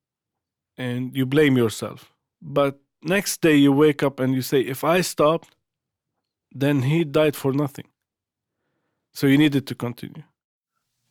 and 0.77 1.17
you 1.17 1.27
blame 1.27 1.57
yourself. 1.57 2.13
But 2.41 2.81
next 3.03 3.41
day, 3.41 3.57
you 3.57 3.73
wake 3.73 4.03
up 4.03 4.21
and 4.21 4.35
you 4.35 4.43
say, 4.43 4.61
if 4.61 4.85
I 4.85 5.03
stopped, 5.03 5.55
then 6.53 6.83
he 6.83 7.05
died 7.05 7.37
for 7.37 7.53
nothing. 7.53 7.87
So 9.13 9.27
you 9.27 9.39
needed 9.39 9.67
to 9.67 9.75
continue. 9.75 10.25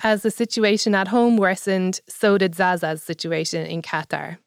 As 0.03 0.21
the 0.21 0.31
situation 0.31 0.93
at 0.93 1.07
home 1.07 1.37
worsened, 1.37 1.99
so 2.07 2.37
did 2.37 2.55
Zaza's 2.55 3.01
situation 3.03 3.65
in 3.65 3.81
Qatar. 3.81 4.37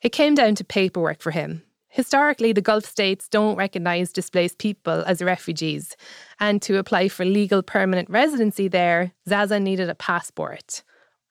It 0.00 0.10
came 0.10 0.34
down 0.34 0.54
to 0.56 0.64
paperwork 0.64 1.20
for 1.20 1.32
him. 1.32 1.62
Historically, 1.88 2.52
the 2.52 2.62
Gulf 2.62 2.86
states 2.86 3.28
don't 3.28 3.56
recognise 3.56 4.12
displaced 4.12 4.58
people 4.58 5.04
as 5.06 5.20
refugees, 5.20 5.94
and 6.40 6.62
to 6.62 6.78
apply 6.78 7.08
for 7.08 7.24
legal 7.24 7.62
permanent 7.62 8.08
residency 8.08 8.66
there, 8.66 9.12
Zaza 9.28 9.60
needed 9.60 9.90
a 9.90 9.94
passport. 9.94 10.82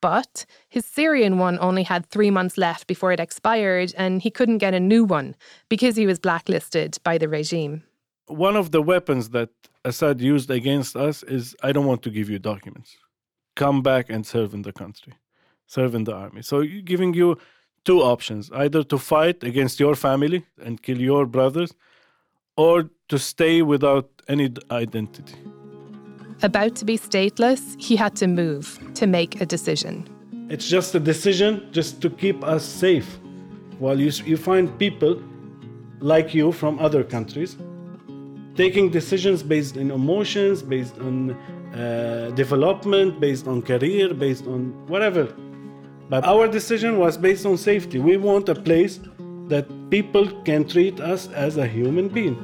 But 0.01 0.45
his 0.69 0.85
Syrian 0.85 1.39
one 1.39 1.57
only 1.59 1.83
had 1.83 2.05
three 2.05 2.29
months 2.29 2.57
left 2.57 2.87
before 2.87 3.11
it 3.11 3.19
expired, 3.19 3.93
and 3.97 4.21
he 4.21 4.29
couldn't 4.29 4.59
get 4.59 4.73
a 4.73 4.79
new 4.79 5.03
one 5.03 5.35
because 5.69 5.95
he 5.95 6.05
was 6.05 6.19
blacklisted 6.19 6.97
by 7.03 7.17
the 7.17 7.29
regime. 7.29 7.83
One 8.31 8.55
of 8.55 8.71
the 8.71 8.81
weapons 8.81 9.29
that 9.29 9.49
Assad 9.83 10.21
used 10.21 10.49
against 10.49 10.95
us 10.95 11.21
is 11.23 11.55
I 11.61 11.73
don't 11.73 11.85
want 11.85 12.01
to 12.03 12.09
give 12.09 12.29
you 12.29 12.39
documents. 12.39 12.95
Come 13.55 13.81
back 13.81 14.09
and 14.09 14.25
serve 14.25 14.53
in 14.53 14.61
the 14.61 14.71
country, 14.71 15.13
serve 15.67 15.93
in 15.95 16.05
the 16.05 16.13
army. 16.13 16.41
So 16.41 16.63
giving 16.63 17.13
you 17.13 17.37
two 17.83 17.99
options 18.01 18.49
either 18.51 18.83
to 18.83 18.97
fight 18.97 19.43
against 19.43 19.79
your 19.79 19.95
family 19.95 20.45
and 20.63 20.81
kill 20.81 20.99
your 20.99 21.25
brothers, 21.25 21.73
or 22.55 22.89
to 23.09 23.19
stay 23.19 23.61
without 23.61 24.09
any 24.29 24.49
identity. 24.69 25.35
About 26.43 26.75
to 26.77 26.85
be 26.85 26.97
stateless, 26.97 27.79
he 27.81 27.95
had 27.97 28.15
to 28.15 28.27
move 28.27 28.79
to 28.95 29.07
make 29.07 29.41
a 29.41 29.45
decision. 29.45 30.05
It's 30.49 30.69
just 30.69 30.95
a 30.95 30.99
decision 30.99 31.67
just 31.71 32.01
to 32.01 32.09
keep 32.09 32.43
us 32.43 32.63
safe. 32.63 33.19
While 33.79 33.99
you, 33.99 34.11
you 34.25 34.37
find 34.37 34.77
people 34.79 35.21
like 35.99 36.33
you 36.33 36.51
from 36.51 36.79
other 36.79 37.03
countries 37.03 37.57
taking 38.55 38.89
decisions 38.89 39.43
based 39.43 39.77
on 39.77 39.91
emotions, 39.91 40.61
based 40.61 40.97
on 40.99 41.31
uh, 41.31 42.31
development, 42.35 43.19
based 43.19 43.47
on 43.47 43.61
career, 43.61 44.13
based 44.13 44.45
on 44.47 44.71
whatever. 44.87 45.33
But 46.09 46.25
our 46.25 46.47
decision 46.47 46.99
was 46.99 47.17
based 47.17 47.45
on 47.45 47.57
safety. 47.57 47.99
We 47.99 48.17
want 48.17 48.49
a 48.49 48.55
place 48.55 48.99
that 49.47 49.65
people 49.89 50.27
can 50.43 50.67
treat 50.67 50.99
us 50.99 51.29
as 51.29 51.57
a 51.57 51.65
human 51.65 52.09
being. 52.09 52.37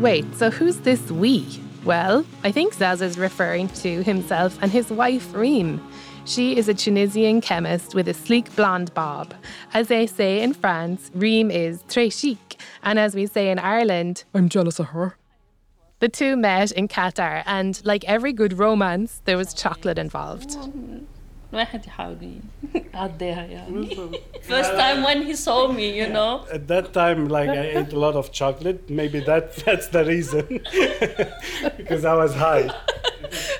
Wait, 0.00 0.26
so 0.34 0.50
who's 0.50 0.78
this 0.78 1.10
we? 1.10 1.46
Well, 1.84 2.24
I 2.44 2.52
think 2.52 2.74
Zaz 2.74 3.00
is 3.00 3.18
referring 3.18 3.68
to 3.84 4.02
himself 4.02 4.58
and 4.60 4.70
his 4.70 4.90
wife 4.90 5.32
Reem. 5.34 5.80
She 6.25 6.57
is 6.57 6.67
a 6.67 6.73
Tunisian 6.73 7.41
chemist 7.41 7.95
with 7.95 8.07
a 8.07 8.13
sleek 8.13 8.53
blonde 8.55 8.93
bob. 8.93 9.33
As 9.73 9.87
they 9.87 10.05
say 10.07 10.41
in 10.41 10.53
France, 10.53 11.11
Reem 11.15 11.49
is 11.49 11.83
très 11.83 12.11
chic, 12.11 12.59
and 12.83 12.99
as 12.99 13.15
we 13.15 13.25
say 13.25 13.49
in 13.49 13.59
Ireland, 13.59 14.23
I'm 14.33 14.49
jealous 14.49 14.79
of 14.79 14.87
her. 14.87 15.15
The 15.99 16.09
two 16.09 16.35
met 16.35 16.71
in 16.73 16.87
Qatar, 16.87 17.43
and 17.45 17.81
like 17.83 18.03
every 18.05 18.33
good 18.33 18.59
romance, 18.59 19.21
there 19.25 19.37
was 19.37 19.53
chocolate 19.53 19.97
involved. 19.97 20.57
واحد 21.53 21.85
يحاول 21.85 22.17
يعديها 22.93 23.45
يعني 23.45 24.19
first 24.41 24.71
time 24.71 25.03
when 25.03 25.23
he 25.23 25.33
saw 25.33 25.67
me 25.71 25.97
you 25.97 26.07
know 26.09 26.45
At 26.51 26.67
that 26.67 26.93
time, 26.93 27.29
like 27.29 27.49
I 27.49 27.79
ate 27.79 27.93
a 27.93 27.99
lot 27.99 28.15
of 28.15 28.31
chocolate. 28.31 28.89
Maybe 28.89 29.21
that 29.21 29.55
that's 29.65 29.87
the 29.87 30.03
reason, 30.03 30.45
because 31.77 32.03
I 32.03 32.13
was 32.13 32.33
high. 32.35 32.69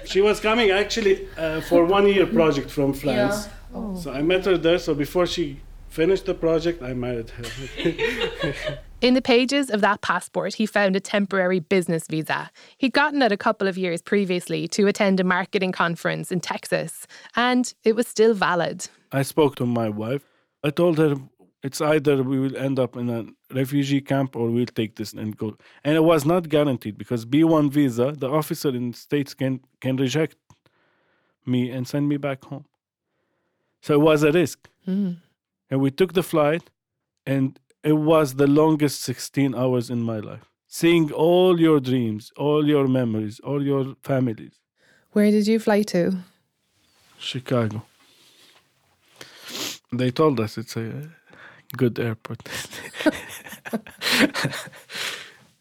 she 0.05 0.21
was 0.21 0.41
coming 0.41 0.71
actually 0.71 1.29
uh, 1.37 1.61
for 1.63 1.85
one 1.85 2.09
year 2.09 2.27
project 2.27 2.71
from 2.71 2.93
France. 2.93 3.47
Yeah. 3.47 3.53
Oh. 3.75 3.97
So 3.97 4.13
I 4.13 4.23
met 4.23 4.45
her 4.45 4.59
there. 4.59 4.79
So 4.79 4.95
before 4.95 5.27
she 5.27 5.61
finished 5.89 6.27
the 6.27 6.35
project, 6.35 6.83
I 6.83 6.95
married 6.95 7.31
her. 7.31 8.79
In 9.03 9.15
the 9.15 9.23
pages 9.23 9.69
of 9.69 9.81
that 9.81 10.01
passport, 10.01 10.55
he 10.55 10.65
found 10.65 10.95
a 10.95 11.01
temporary 11.01 11.59
business 11.59 12.07
visa. 12.07 12.51
He'd 12.79 12.93
gotten 12.93 13.21
it 13.21 13.33
a 13.33 13.37
couple 13.37 13.67
of 13.67 13.77
years 13.77 14.01
previously 14.01 14.69
to 14.69 14.87
attend 14.87 15.19
a 15.19 15.25
marketing 15.25 15.73
conference 15.73 16.31
in 16.31 16.39
Texas, 16.39 17.07
and 17.35 17.75
it 17.83 17.97
was 17.97 18.07
still 18.07 18.33
valid. 18.33 18.89
I 19.11 19.23
spoke 19.23 19.57
to 19.57 19.67
my 19.67 19.89
wife. 19.89 20.23
I 20.63 20.71
told 20.71 20.99
her 20.99 21.17
it's 21.63 21.81
either 21.81 22.23
we 22.23 22.39
will 22.41 22.57
end 22.57 22.79
up 22.79 22.97
in 22.97 23.09
a 23.09 23.25
refugee 23.55 24.01
camp 24.01 24.35
or 24.35 24.51
we'll 24.51 24.67
take 24.67 24.97
this 24.97 25.13
and 25.13 25.37
go. 25.37 25.57
And 25.85 25.95
it 25.97 26.05
was 26.05 26.25
not 26.25 26.49
guaranteed 26.49 26.99
because 26.99 27.25
B1 27.25 27.71
visa, 27.71 28.13
the 28.13 28.29
officer 28.29 28.71
in 28.71 28.91
the 28.91 28.97
States 28.97 29.33
can, 29.33 29.61
can 29.81 29.97
reject 29.97 30.37
me 31.47 31.71
and 31.71 31.87
send 31.87 32.09
me 32.09 32.17
back 32.17 32.45
home. 32.45 32.65
So 33.81 33.95
it 33.95 34.01
was 34.01 34.23
a 34.23 34.33
risk. 34.33 34.69
Mm. 34.87 35.19
And 35.71 35.81
we 35.81 35.91
took 35.91 36.13
the 36.13 36.23
flight, 36.23 36.71
and 37.27 37.59
it 37.83 37.95
was 37.95 38.35
the 38.35 38.47
longest 38.47 39.03
16 39.03 39.55
hours 39.55 39.91
in 39.91 40.03
my 40.03 40.19
life. 40.19 40.51
Seeing 40.67 41.13
all 41.13 41.61
your 41.61 41.81
dreams, 41.81 42.33
all 42.37 42.67
your 42.67 42.89
memories, 42.89 43.41
all 43.41 43.63
your 43.63 43.95
families. 44.03 44.61
Where 45.13 45.31
did 45.31 45.47
you 45.47 45.59
fly 45.59 45.83
to? 45.83 46.19
Chicago. 47.19 47.83
They 49.93 50.11
told 50.11 50.41
us 50.41 50.57
it's 50.57 50.77
a 50.77 51.11
good 51.77 51.99
airport. 51.99 52.49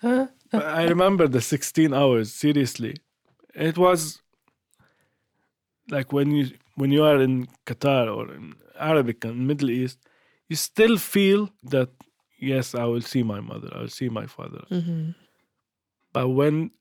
I 0.53 0.83
remember 0.83 1.27
the 1.27 1.41
16 1.41 1.93
hours, 1.93 2.33
seriously. 2.33 2.95
It 3.53 3.77
was 3.77 4.21
like 5.89 6.11
when 6.11 6.31
you 6.31 6.51
when 6.75 6.91
you 6.91 7.03
are 7.03 7.21
in 7.21 7.47
Qatar 7.65 8.07
or 8.15 8.33
in 8.33 8.55
Arabic 8.79 9.23
and 9.25 9.47
Middle 9.47 9.69
East, 9.69 9.99
you 10.47 10.55
still 10.55 10.97
feel 10.97 11.49
that 11.63 11.89
yes, 12.39 12.73
I 12.73 12.85
will 12.85 13.01
see 13.01 13.23
my 13.23 13.39
mother, 13.39 13.69
I 13.73 13.81
will 13.81 13.87
see 13.87 14.09
my 14.09 14.25
father. 14.25 14.63
Mm-hmm. 14.71 15.11
But 16.13 16.29
when 16.29 16.71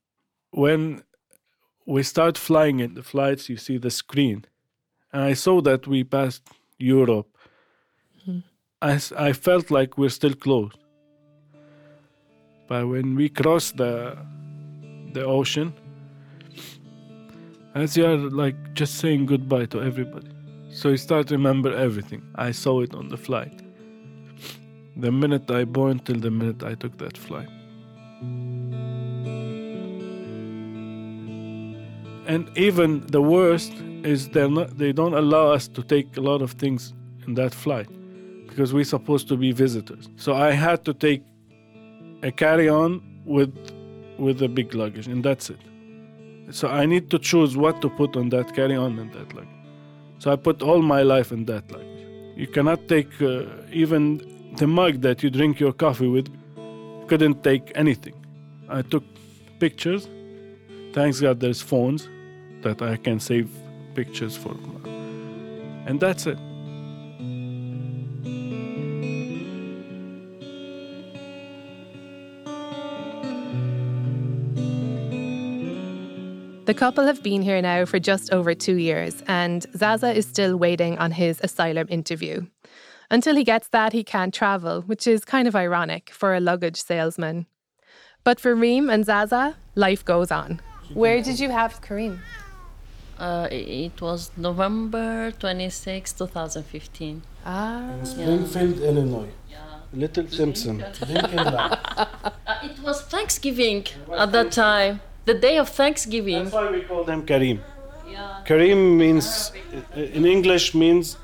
when 0.51 1.03
we 1.87 2.03
start 2.03 2.39
flying 2.39 2.81
in 2.81 2.95
the 2.95 3.03
flights, 3.03 3.49
you 3.49 3.57
see 3.57 3.79
the 3.79 3.91
screen, 3.91 4.45
and 5.13 5.23
I 5.23 5.35
saw 5.35 5.61
that 5.63 5.87
we 5.87 6.05
passed 6.05 6.49
Europe. 6.79 7.37
I, 8.83 8.99
I 9.17 9.33
felt 9.35 9.71
like 9.71 9.99
we're 9.99 10.09
still 10.09 10.35
close. 10.35 10.73
But 12.67 12.89
when 12.89 13.15
we 13.15 13.29
cross 13.29 13.73
the 13.73 14.17
the 15.13 15.25
ocean, 15.25 15.75
as 17.75 17.97
you 17.97 18.07
are 18.07 18.17
like 18.17 18.57
just 18.73 18.95
saying 18.95 19.27
goodbye 19.27 19.67
to 19.67 19.83
everybody, 19.83 20.31
so 20.71 20.89
you 20.89 20.97
start 20.97 21.27
to 21.29 21.35
remember 21.35 21.75
everything. 21.75 22.23
I 22.37 22.53
saw 22.53 22.81
it 22.81 22.95
on 22.95 23.09
the 23.09 23.19
flight. 23.19 23.53
The 24.97 25.13
minute 25.13 25.51
I 25.51 25.65
born 25.65 25.99
till 25.99 26.19
the 26.19 26.31
minute 26.31 26.63
I 26.63 26.75
took 26.75 26.97
that 26.99 27.19
flight. 27.19 27.51
And 32.27 32.49
even 32.57 33.07
the 33.09 33.21
worst 33.21 33.73
is 34.05 34.35
not 34.35 34.79
they 34.79 34.93
don't 34.93 35.15
allow 35.15 35.53
us 35.53 35.69
to 35.69 35.83
take 35.83 36.17
a 36.17 36.21
lot 36.23 36.41
of 36.41 36.53
things 36.53 36.95
in 37.27 37.35
that 37.35 37.53
flight 37.53 37.91
because 38.51 38.75
we're 38.75 38.85
supposed 38.85 39.29
to 39.29 39.37
be 39.37 39.53
visitors. 39.53 40.09
So 40.17 40.35
I 40.35 40.51
had 40.51 40.85
to 40.85 40.93
take 40.93 41.23
a 42.23 42.31
carry-on 42.31 43.01
with 43.25 43.55
with 44.19 44.43
a 44.43 44.49
big 44.49 44.75
luggage 44.75 45.07
and 45.07 45.25
that's 45.25 45.49
it. 45.49 45.61
So 46.51 46.69
I 46.69 46.85
need 46.85 47.11
to 47.11 47.19
choose 47.19 47.57
what 47.57 47.81
to 47.81 47.89
put 47.89 48.17
on 48.17 48.29
that 48.31 48.55
carry-on 48.55 48.99
and 48.99 49.11
that 49.13 49.33
luggage. 49.35 49.61
So 50.19 50.31
I 50.33 50.37
put 50.37 50.63
all 50.63 50.83
my 50.83 51.03
life 51.03 51.33
in 51.33 51.47
that 51.47 51.71
luggage. 51.71 52.07
You 52.37 52.47
cannot 52.47 52.89
take 52.89 53.11
uh, 53.23 53.45
even 53.73 54.03
the 54.57 54.67
mug 54.67 55.01
that 55.03 55.23
you 55.23 55.31
drink 55.31 55.61
your 55.61 55.73
coffee 55.73 56.09
with. 56.09 56.29
Couldn't 57.09 57.43
take 57.43 57.73
anything. 57.75 58.15
I 58.69 58.83
took 58.83 59.05
pictures. 59.59 60.09
Thanks 60.93 61.21
God 61.21 61.41
there's 61.41 61.63
phones 61.63 62.09
that 62.63 62.83
I 62.83 62.97
can 62.97 63.21
save 63.21 63.49
pictures 63.95 64.37
for. 64.37 64.55
And 65.87 65.99
that's 65.99 66.27
it. 66.27 66.39
The 76.71 76.75
couple 76.75 77.05
have 77.07 77.21
been 77.21 77.43
here 77.43 77.61
now 77.61 77.85
for 77.85 77.99
just 77.99 78.33
over 78.33 78.55
two 78.55 78.77
years, 78.77 79.25
and 79.27 79.67
Zaza 79.77 80.13
is 80.13 80.25
still 80.25 80.57
waiting 80.57 80.97
on 80.99 81.11
his 81.11 81.41
asylum 81.43 81.89
interview. 81.91 82.47
Until 83.11 83.35
he 83.35 83.43
gets 83.43 83.67
that, 83.71 83.93
he 83.93 84.05
can't 84.05 84.33
travel, 84.33 84.83
which 84.83 85.05
is 85.09 85.25
kind 85.25 85.49
of 85.49 85.57
ironic 85.57 86.11
for 86.11 86.33
a 86.33 86.39
luggage 86.39 86.81
salesman. 86.81 87.47
But 88.23 88.39
for 88.39 88.55
Reem 88.55 88.89
and 88.89 89.05
Zaza, 89.05 89.57
life 89.75 90.05
goes 90.05 90.31
on. 90.31 90.61
Where 90.95 91.21
did 91.21 91.41
you 91.41 91.51
have 91.51 91.81
Kareem? 91.83 92.21
uh, 93.19 93.49
it 93.51 94.01
was 94.01 94.31
November 94.37 95.33
26 95.41 96.13
2015 96.13 97.23
Ah. 97.45 97.91
Springfield, 98.05 98.79
Illinois. 98.79 99.31
Little 99.93 100.29
Simpson. 100.29 100.85
Uh, 102.47 102.59
it 102.63 102.79
was 102.81 103.03
Thanksgiving 103.03 103.85
at 104.17 104.31
that 104.31 104.53
time 104.53 105.01
the 105.25 105.35
day 105.35 105.59
of 105.59 105.69
Thanksgiving 105.69 106.45
That's 106.45 106.55
why 106.55 106.71
we 106.71 106.83
call 106.83 107.05
them 107.05 107.27
Kareem. 107.27 107.61
Kareem 108.47 108.97
means, 108.97 109.53
uh, 109.97 110.01
in 110.01 110.27
English, 110.27 110.75
means 110.75 111.17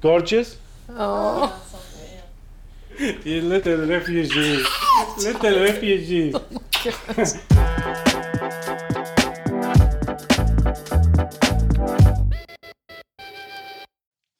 gorgeous. 0.00 0.56
Oh. 0.90 1.52
You 2.98 3.40
little 3.42 3.86
refugee. 3.86 4.62
little 5.18 5.60
refugee. 5.60 6.34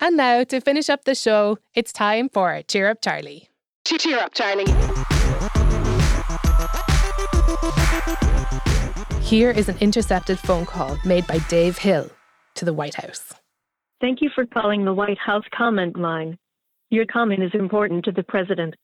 Oh 0.05 0.09
and 0.09 0.19
now, 0.19 0.45
to 0.45 0.61
finish 0.61 0.91
up 0.91 1.05
the 1.05 1.15
show, 1.15 1.59
it's 1.75 1.91
time 1.91 2.29
for 2.29 2.61
Cheer 2.69 2.91
Up 2.91 2.99
Charlie. 3.01 3.49
Cheer 3.87 4.19
up, 4.19 4.35
Charlie. 4.35 4.67
Here 9.25 9.51
is 9.51 9.71
an 9.71 9.79
intercepted 9.81 10.39
phone 10.39 10.67
call 10.67 10.99
made 11.03 11.27
by 11.27 11.39
Dave 11.49 11.79
Hill 11.79 12.11
to 12.57 12.65
the 12.67 12.75
White 12.75 12.97
House. 12.97 13.33
Thank 13.99 14.21
you 14.21 14.29
for 14.35 14.45
calling 14.45 14.85
the 14.85 14.93
White 14.93 15.17
House 15.17 15.45
comment 15.57 15.99
line. 15.99 16.37
Your 16.91 17.07
comment 17.07 17.43
is 17.43 17.51
important 17.55 18.05
to 18.05 18.13
the 18.13 18.23
president. 18.25 18.75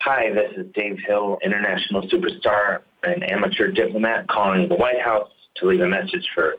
Hi, 0.00 0.30
this 0.34 0.50
is 0.56 0.66
Dave 0.74 0.98
Hill, 1.06 1.38
international 1.44 2.02
superstar 2.08 2.80
and 3.04 3.30
amateur 3.30 3.70
diplomat, 3.70 4.26
calling 4.26 4.68
the 4.68 4.74
White 4.74 5.00
House 5.00 5.30
to 5.58 5.68
leave 5.68 5.82
a 5.82 5.88
message 5.88 6.28
for 6.34 6.56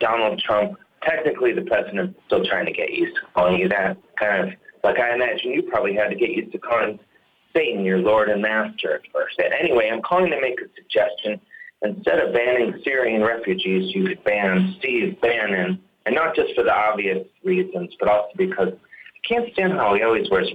Donald 0.00 0.42
Trump. 0.44 0.76
Technically, 1.04 1.52
the 1.52 1.62
president 1.62 1.94
president's 1.94 2.20
still 2.26 2.44
trying 2.44 2.66
to 2.66 2.72
get 2.72 2.92
used 2.92 3.14
to 3.14 3.20
calling 3.36 3.60
you 3.60 3.68
that. 3.68 3.96
Kind 4.18 4.48
of 4.48 4.54
like 4.82 4.98
I 4.98 5.14
imagine 5.14 5.52
you 5.52 5.62
probably 5.62 5.94
had 5.94 6.08
to 6.08 6.16
get 6.16 6.30
used 6.30 6.50
to 6.50 6.58
calling 6.58 6.98
Satan 7.54 7.84
your 7.84 7.98
Lord 7.98 8.30
and 8.30 8.42
Master 8.42 8.94
at 8.94 9.02
first. 9.12 9.38
And 9.38 9.54
anyway, 9.54 9.90
I'm 9.92 10.02
calling 10.02 10.30
to 10.32 10.40
make 10.40 10.60
a 10.60 10.66
suggestion. 10.74 11.40
Instead 11.82 12.18
of 12.18 12.34
banning 12.34 12.80
Syrian 12.82 13.22
refugees, 13.22 13.94
you 13.94 14.16
ban 14.24 14.74
Steve 14.78 15.20
Bannon, 15.20 15.80
and 16.06 16.14
not 16.14 16.34
just 16.34 16.54
for 16.54 16.64
the 16.64 16.72
obvious 16.72 17.26
reasons, 17.44 17.94
but 18.00 18.08
also 18.08 18.30
because 18.36 18.72
I 18.72 19.28
can't 19.28 19.52
stand 19.52 19.74
how 19.74 19.94
he 19.94 20.02
always 20.02 20.28
wears 20.30 20.50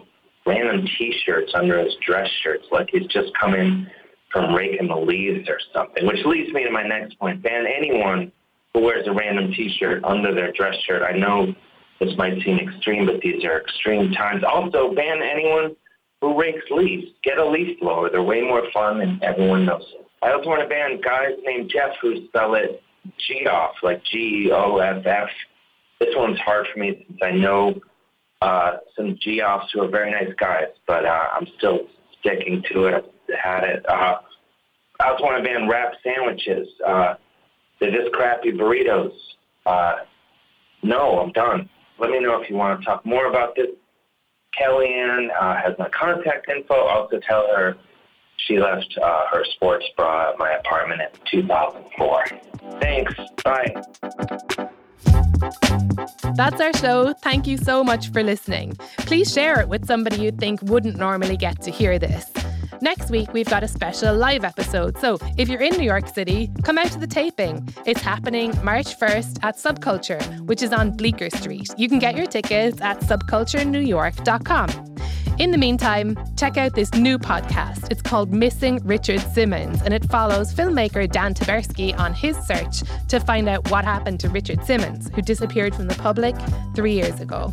random 0.45 0.85
T-shirts 0.97 1.53
under 1.55 1.81
his 1.81 1.93
dress 2.05 2.29
shirts, 2.41 2.65
like 2.71 2.89
he's 2.91 3.07
just 3.07 3.31
come 3.39 3.53
in 3.53 3.87
from 4.31 4.53
raking 4.53 4.87
the 4.87 4.95
leaves 4.95 5.47
or 5.47 5.59
something. 5.73 6.05
Which 6.05 6.25
leads 6.25 6.51
me 6.51 6.63
to 6.65 6.71
my 6.71 6.85
next 6.85 7.17
point: 7.19 7.41
ban 7.41 7.65
anyone 7.67 8.31
who 8.73 8.81
wears 8.81 9.07
a 9.07 9.13
random 9.13 9.53
T-shirt 9.53 10.03
under 10.03 10.33
their 10.33 10.51
dress 10.51 10.75
shirt. 10.85 11.03
I 11.03 11.17
know 11.17 11.53
this 11.99 12.17
might 12.17 12.41
seem 12.43 12.59
extreme, 12.59 13.05
but 13.05 13.21
these 13.21 13.45
are 13.45 13.61
extreme 13.61 14.11
times. 14.11 14.43
Also, 14.43 14.93
ban 14.93 15.21
anyone 15.21 15.75
who 16.19 16.37
rakes 16.37 16.65
leaves. 16.71 17.07
Get 17.23 17.37
a 17.37 17.45
leaf 17.45 17.79
blower. 17.79 18.09
They're 18.09 18.23
way 18.23 18.41
more 18.41 18.63
fun, 18.73 19.01
and 19.01 19.23
everyone 19.23 19.65
knows 19.65 19.85
it. 19.93 20.07
I 20.23 20.31
also 20.31 20.47
want 20.47 20.61
to 20.61 20.67
ban 20.67 21.01
guys 21.01 21.37
named 21.43 21.69
Jeff 21.69 21.91
who 22.01 22.25
spell 22.27 22.55
it 22.55 22.81
Geoff, 23.27 23.75
like 23.83 24.03
G-E-O-F-F. 24.05 25.29
This 25.99 26.15
one's 26.15 26.39
hard 26.39 26.67
for 26.71 26.79
me 26.79 27.05
since 27.07 27.19
I 27.21 27.31
know 27.31 27.75
uh, 28.41 28.77
some 28.95 29.17
Geoffs 29.21 29.71
who 29.73 29.81
are 29.83 29.89
very 29.89 30.11
nice 30.11 30.33
guys, 30.39 30.67
but 30.87 31.05
uh, 31.05 31.25
I'm 31.33 31.47
still 31.57 31.87
sticking 32.19 32.63
to 32.71 32.85
it. 32.85 32.93
I've 32.93 33.35
had 33.37 33.63
it. 33.63 33.85
Uh, 33.87 34.19
I 34.99 35.09
also 35.09 35.23
want 35.23 35.43
to 35.43 35.49
ban 35.49 35.67
wrap 35.67 35.93
sandwiches. 36.03 36.69
Uh, 36.85 37.15
they're 37.79 37.91
just 37.91 38.13
crappy 38.13 38.51
burritos. 38.51 39.13
Uh, 39.65 39.95
no, 40.83 41.19
I'm 41.19 41.31
done. 41.33 41.69
Let 41.99 42.11
me 42.11 42.19
know 42.19 42.41
if 42.41 42.49
you 42.49 42.55
want 42.55 42.79
to 42.79 42.85
talk 42.85 43.05
more 43.05 43.27
about 43.27 43.55
this. 43.55 43.67
Kellyanne 44.59 45.29
uh, 45.39 45.55
has 45.55 45.73
my 45.79 45.89
contact 45.89 46.49
info. 46.49 46.75
Also 46.75 47.19
tell 47.27 47.47
her 47.55 47.75
she 48.37 48.59
left 48.59 48.97
uh, 49.01 49.25
her 49.31 49.43
sports 49.55 49.85
bra 49.95 50.31
at 50.31 50.39
my 50.39 50.51
apartment 50.51 51.01
in 51.01 51.09
2004. 51.31 52.25
Thanks. 52.79 53.13
Bye. 53.43 53.73
That's 56.35 56.59
our 56.59 56.73
show. 56.73 57.13
Thank 57.21 57.47
you 57.47 57.57
so 57.57 57.83
much 57.83 58.09
for 58.09 58.23
listening. 58.23 58.75
Please 58.99 59.31
share 59.31 59.59
it 59.59 59.69
with 59.69 59.85
somebody 59.85 60.17
you 60.17 60.31
think 60.31 60.61
wouldn't 60.63 60.97
normally 60.97 61.37
get 61.37 61.61
to 61.61 61.71
hear 61.71 61.99
this. 61.99 62.31
Next 62.81 63.09
week, 63.09 63.31
we've 63.31 63.47
got 63.47 63.63
a 63.63 63.67
special 63.67 64.13
live 64.15 64.43
episode. 64.43 64.97
So 64.97 65.17
if 65.37 65.47
you're 65.47 65.61
in 65.61 65.77
New 65.77 65.85
York 65.85 66.07
City, 66.09 66.51
come 66.63 66.77
out 66.77 66.91
to 66.91 66.99
the 66.99 67.07
taping. 67.07 67.65
It's 67.85 68.01
happening 68.01 68.53
March 68.61 68.99
1st 68.99 69.39
at 69.41 69.55
Subculture, 69.55 70.41
which 70.47 70.61
is 70.61 70.73
on 70.73 70.91
Bleecker 70.91 71.29
Street. 71.29 71.69
You 71.77 71.87
can 71.87 71.99
get 71.99 72.17
your 72.17 72.25
tickets 72.25 72.81
at 72.81 72.99
subculturenewyork.com. 72.99 74.92
In 75.39 75.49
the 75.49 75.57
meantime, 75.57 76.15
check 76.37 76.57
out 76.57 76.75
this 76.75 76.93
new 76.93 77.17
podcast. 77.17 77.91
It's 77.91 78.03
called 78.03 78.31
Missing 78.31 78.81
Richard 78.83 79.19
Simmons, 79.19 79.81
and 79.81 79.91
it 79.91 80.05
follows 80.05 80.53
filmmaker 80.53 81.11
Dan 81.11 81.33
Taberski 81.33 81.97
on 81.97 82.13
his 82.13 82.37
search 82.37 82.83
to 83.07 83.19
find 83.19 83.49
out 83.49 83.69
what 83.71 83.83
happened 83.83 84.19
to 84.19 84.29
Richard 84.29 84.63
Simmons, 84.63 85.09
who 85.15 85.23
disappeared 85.23 85.73
from 85.73 85.87
the 85.87 85.95
public 85.95 86.35
three 86.75 86.93
years 86.93 87.19
ago. 87.19 87.51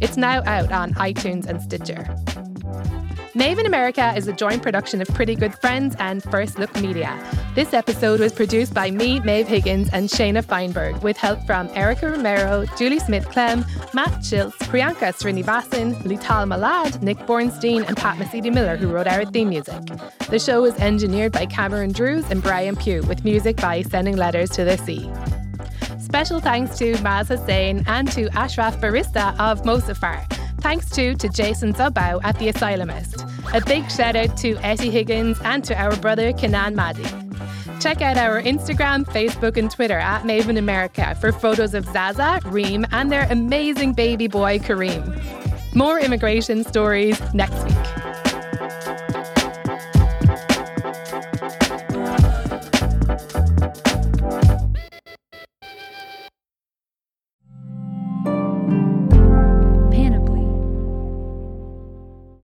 It's 0.00 0.16
now 0.16 0.42
out 0.46 0.72
on 0.72 0.94
iTunes 0.94 1.46
and 1.46 1.62
Stitcher. 1.62 3.01
Maeve 3.34 3.60
in 3.60 3.64
America 3.64 4.12
is 4.14 4.28
a 4.28 4.32
joint 4.34 4.62
production 4.62 5.00
of 5.00 5.08
Pretty 5.08 5.34
Good 5.34 5.54
Friends 5.54 5.96
and 5.98 6.22
First 6.22 6.58
Look 6.58 6.74
Media. 6.82 7.18
This 7.54 7.72
episode 7.72 8.20
was 8.20 8.30
produced 8.30 8.74
by 8.74 8.90
me, 8.90 9.20
Maeve 9.20 9.48
Higgins, 9.48 9.88
and 9.90 10.10
Shayna 10.10 10.44
Feinberg, 10.44 11.02
with 11.02 11.16
help 11.16 11.42
from 11.46 11.70
Erica 11.72 12.10
Romero, 12.10 12.66
Julie 12.76 12.98
Smith 12.98 13.26
Clem, 13.30 13.64
Matt 13.94 14.10
Schiltz, 14.20 14.52
Priyanka 14.68 15.14
Srinivasan, 15.14 15.94
Lital 16.02 16.46
Malad, 16.46 17.00
Nick 17.00 17.16
Bornstein, 17.20 17.88
and 17.88 17.96
Pat 17.96 18.18
Mesiti 18.18 18.52
Miller, 18.52 18.76
who 18.76 18.88
wrote 18.88 19.06
our 19.06 19.24
theme 19.24 19.48
music. 19.48 19.80
The 20.28 20.38
show 20.38 20.60
was 20.60 20.78
engineered 20.78 21.32
by 21.32 21.46
Cameron 21.46 21.92
Drews 21.92 22.30
and 22.30 22.42
Brian 22.42 22.76
Pugh, 22.76 23.02
with 23.04 23.24
music 23.24 23.56
by 23.56 23.80
Sending 23.80 24.16
Letters 24.16 24.50
to 24.50 24.64
the 24.64 24.76
Sea. 24.76 25.10
Special 25.98 26.38
thanks 26.38 26.76
to 26.76 26.92
Maz 26.96 27.28
Hussain 27.28 27.82
and 27.86 28.12
to 28.12 28.28
Ashraf 28.36 28.78
Barista 28.78 29.34
of 29.40 29.62
Mosafar. 29.62 30.41
Thanks 30.62 30.88
too 30.88 31.14
to 31.16 31.28
Jason 31.28 31.74
Dzubow 31.74 32.20
at 32.22 32.38
The 32.38 32.46
Asylumist. 32.48 33.28
A 33.52 33.60
big 33.64 33.90
shout 33.90 34.14
out 34.14 34.36
to 34.38 34.56
Etty 34.58 34.90
Higgins 34.90 35.40
and 35.42 35.64
to 35.64 35.74
our 35.74 35.96
brother 35.96 36.32
Kanan 36.32 36.76
Madi. 36.76 37.04
Check 37.80 38.00
out 38.00 38.16
our 38.16 38.40
Instagram, 38.40 39.04
Facebook, 39.04 39.56
and 39.56 39.68
Twitter 39.68 39.98
at 39.98 40.24
Maeve 40.24 40.48
in 40.48 40.56
America 40.56 41.16
for 41.20 41.32
photos 41.32 41.74
of 41.74 41.84
Zaza, 41.86 42.38
Reem, 42.44 42.86
and 42.92 43.10
their 43.10 43.26
amazing 43.28 43.92
baby 43.92 44.28
boy 44.28 44.60
Kareem. 44.60 45.74
More 45.74 45.98
immigration 45.98 46.62
stories 46.62 47.20
next 47.34 47.64
week. 47.64 48.01